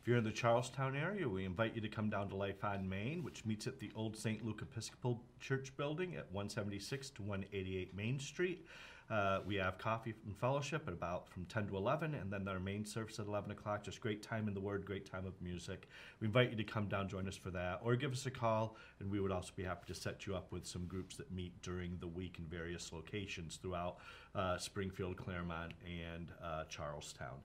[0.00, 2.88] If you're in the Charlestown area, we invite you to come down to Life on
[2.88, 4.44] Main, which meets at the old St.
[4.44, 8.64] Luke Episcopal Church building at 176 to 188 Main Street.
[9.10, 12.60] Uh, we have coffee and fellowship at about from 10 to 11, and then our
[12.60, 13.82] main service at 11 o'clock.
[13.82, 15.88] Just great time in the Word, great time of music.
[16.20, 18.76] We invite you to come down, join us for that, or give us a call,
[19.00, 21.60] and we would also be happy to set you up with some groups that meet
[21.62, 23.96] during the week in various locations throughout
[24.36, 27.40] uh, Springfield, Claremont, and uh, Charlestown.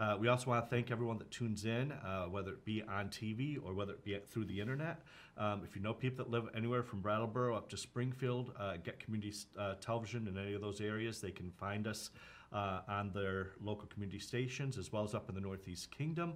[0.00, 3.10] Uh, we also want to thank everyone that tunes in, uh, whether it be on
[3.10, 5.02] TV or whether it be through the internet.
[5.36, 8.98] Um, if you know people that live anywhere from Brattleboro up to Springfield, uh, get
[8.98, 12.10] community uh, television in any of those areas, they can find us
[12.50, 16.32] uh, on their local community stations as well as up in the Northeast Kingdom.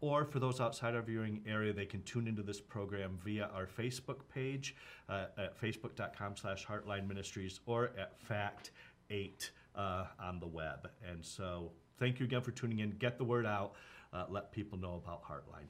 [0.00, 3.66] Or for those outside our viewing area, they can tune into this program via our
[3.66, 4.74] Facebook page
[5.08, 8.72] uh, at facebook.com slash Heartline Ministries or at Fact
[9.08, 10.90] 8 uh, on the web.
[11.08, 12.90] And so thank you again for tuning in.
[12.92, 13.74] Get the word out.
[14.12, 15.66] Uh, let people know about Heartline.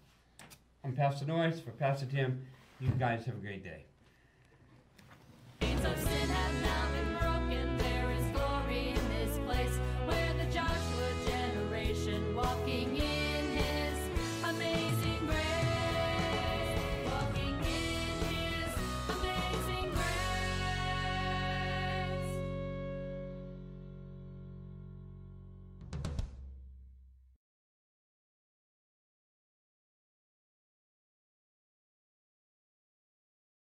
[0.84, 2.44] I'm Pastor Noyes for Pastor Tim.
[2.80, 3.84] You guys have a great day.